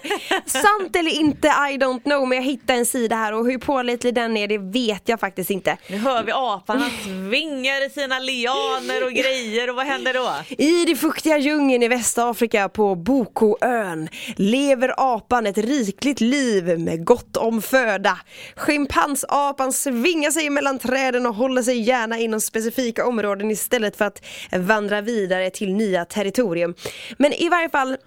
sant 0.60 0.95
eller 0.95 1.12
inte, 1.12 1.47
I 1.47 1.77
don't 1.77 2.03
know, 2.03 2.27
men 2.27 2.38
jag 2.38 2.45
hittade 2.45 2.79
en 2.79 2.86
sida 2.86 3.15
här 3.15 3.34
och 3.34 3.45
hur 3.45 3.58
pålitlig 3.58 4.15
den 4.15 4.38
är 4.38 4.47
det 4.47 4.58
vet 4.58 5.10
jag 5.10 5.19
faktiskt 5.19 5.49
inte. 5.49 5.77
Nu 5.89 5.97
hör 5.97 6.23
vi 6.23 6.32
aparna 6.36 6.89
svingar 7.03 7.86
i 7.86 7.89
sina 7.89 8.19
lianer 8.19 9.05
och 9.05 9.12
grejer 9.12 9.69
och 9.69 9.75
vad 9.75 9.86
händer 9.86 10.13
då? 10.13 10.55
I 10.63 10.86
det 10.86 10.95
fuktiga 10.95 11.38
djungeln 11.38 11.84
i 11.84 11.88
Västafrika 11.88 12.69
på 12.69 12.95
Bokoön 12.95 14.10
lever 14.36 14.93
apan 15.15 15.45
ett 15.45 15.58
rikligt 15.58 16.21
liv 16.21 16.79
med 16.79 17.05
gott 17.10 17.38
om 17.38 17.62
föda. 17.62 18.17
Schimpansapan 18.56 19.74
svingar 19.74 20.32
sig 20.32 20.50
mellan 20.50 20.80
träden 20.80 21.26
och 21.26 21.36
håller 21.36 21.63
sig 21.63 21.80
gärna 21.80 22.17
inom 22.17 22.41
specifika 22.41 23.06
områden 23.08 23.52
istället 23.52 23.98
för 23.98 24.06
att 24.06 24.22
vandra 24.52 25.02
vidare 25.02 25.50
till 25.50 25.74
nya 25.74 26.06
territorium. 26.06 26.76
Men 27.17 27.34
i 27.34 27.50
varje 27.50 27.69
fall 27.69 27.98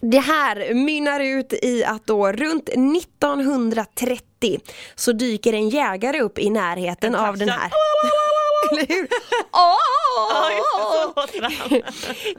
Det 0.00 0.18
här 0.18 0.74
mynnar 0.74 1.20
ut 1.20 1.52
i 1.52 1.84
att 1.84 2.06
då 2.06 2.32
runt 2.32 2.68
1930 2.68 4.60
så 4.94 5.12
dyker 5.12 5.52
en 5.52 5.68
jägare 5.68 6.20
upp 6.20 6.38
i 6.38 6.50
närheten 6.50 7.14
av 7.14 7.38
den 7.38 7.48
här. 7.48 7.70
Eller 8.70 8.86
hur? 8.86 9.08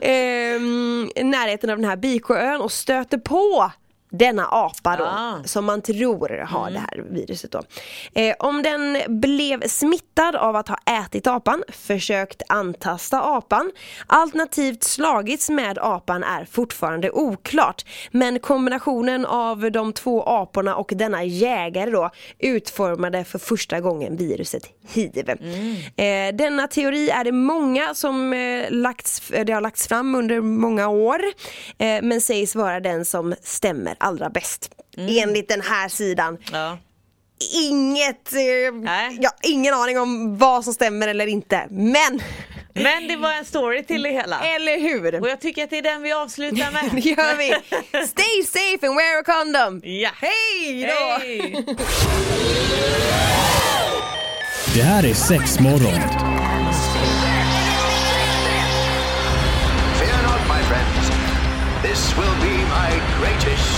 Ehm, 0.00 1.10
närheten 1.30 1.70
av 1.70 1.76
den 1.76 1.88
här 1.88 1.96
Biksjöön 1.96 2.60
och 2.60 2.72
stöter 2.72 3.18
på 3.18 3.72
denna 4.10 4.46
apa 4.50 4.96
då, 4.96 5.04
Ah. 5.04 5.42
som 5.44 5.64
man 5.64 5.82
tror 5.82 6.28
har 6.44 6.70
det 6.70 6.78
här 6.78 7.04
viruset 7.10 7.52
då. 7.52 7.62
Eh, 8.14 8.34
om 8.38 8.62
den 8.62 8.98
blev 9.08 9.68
smittad 9.68 10.36
av 10.36 10.56
att 10.56 10.68
ha 10.68 10.76
ätit 11.04 11.26
apan, 11.26 11.62
försökt 11.68 12.42
antasta 12.48 13.20
apan, 13.22 13.72
alternativt 14.06 14.84
slagits 14.84 15.50
med 15.50 15.78
apan 15.78 16.24
är 16.24 16.44
fortfarande 16.44 17.10
oklart. 17.10 17.84
Men 18.10 18.38
kombinationen 18.40 19.26
av 19.26 19.72
de 19.72 19.92
två 19.92 20.22
aporna 20.22 20.76
och 20.76 20.92
denna 20.96 21.24
jägare 21.24 21.90
då 21.90 22.10
utformade 22.38 23.24
för 23.24 23.38
första 23.38 23.80
gången 23.80 24.16
viruset 24.16 24.62
hiv. 24.88 25.28
Eh, 25.96 26.34
denna 26.34 26.66
teori 26.66 27.10
är 27.10 27.24
det 27.24 27.32
många 27.32 27.94
som 27.94 28.32
eh, 28.32 28.70
lagts, 28.70 29.22
det 29.46 29.52
har 29.52 29.60
lagts 29.60 29.88
fram 29.88 30.14
under 30.14 30.40
många 30.40 30.88
år 30.88 31.20
eh, 31.78 32.02
men 32.02 32.20
sägs 32.20 32.54
vara 32.54 32.80
den 32.80 33.04
som 33.04 33.34
stämmer 33.42 33.96
allra 34.00 34.30
bäst. 34.30 34.70
Enligt 34.96 35.48
den 35.48 35.60
här 35.60 35.88
sidan. 35.88 36.38
Ja. 36.52 36.78
Inget, 37.54 38.32
eh, 38.32 38.40
ja, 39.20 39.30
ingen 39.42 39.74
aning 39.74 39.98
om 39.98 40.38
vad 40.38 40.64
som 40.64 40.74
stämmer 40.74 41.08
eller 41.08 41.26
inte. 41.26 41.66
Men, 41.70 42.20
Men 42.74 43.08
det 43.08 43.16
var 43.16 43.32
en 43.32 43.44
story 43.44 43.82
till 43.84 44.02
det 44.02 44.10
hela. 44.10 44.40
eller 44.40 44.80
hur? 44.80 45.20
Och 45.20 45.28
jag 45.28 45.40
tycker 45.40 45.64
att 45.64 45.70
det 45.70 45.78
är 45.78 45.82
den 45.82 46.02
vi 46.02 46.12
avslutar 46.12 46.70
med. 46.72 46.90
Det 47.02 47.10
gör 47.10 47.36
vi. 47.36 47.48
Stay 48.06 48.42
safe 48.44 48.86
and 48.86 48.96
wear 48.96 49.20
a 49.20 49.22
condom. 49.24 49.80
Ja. 49.84 50.10
Hej 50.14 50.82
då! 50.82 51.18
Det 54.74 54.82
här 54.82 55.04
är 55.06 55.14
sex 55.14 55.60
morgon. 55.60 56.00
Fear 59.98 60.22
not, 60.22 60.40
my 60.48 60.62
friends. 60.68 61.10
This 61.82 62.12
will 62.16 62.36
be 62.42 62.56
my 62.56 62.90
greatest 63.20 63.77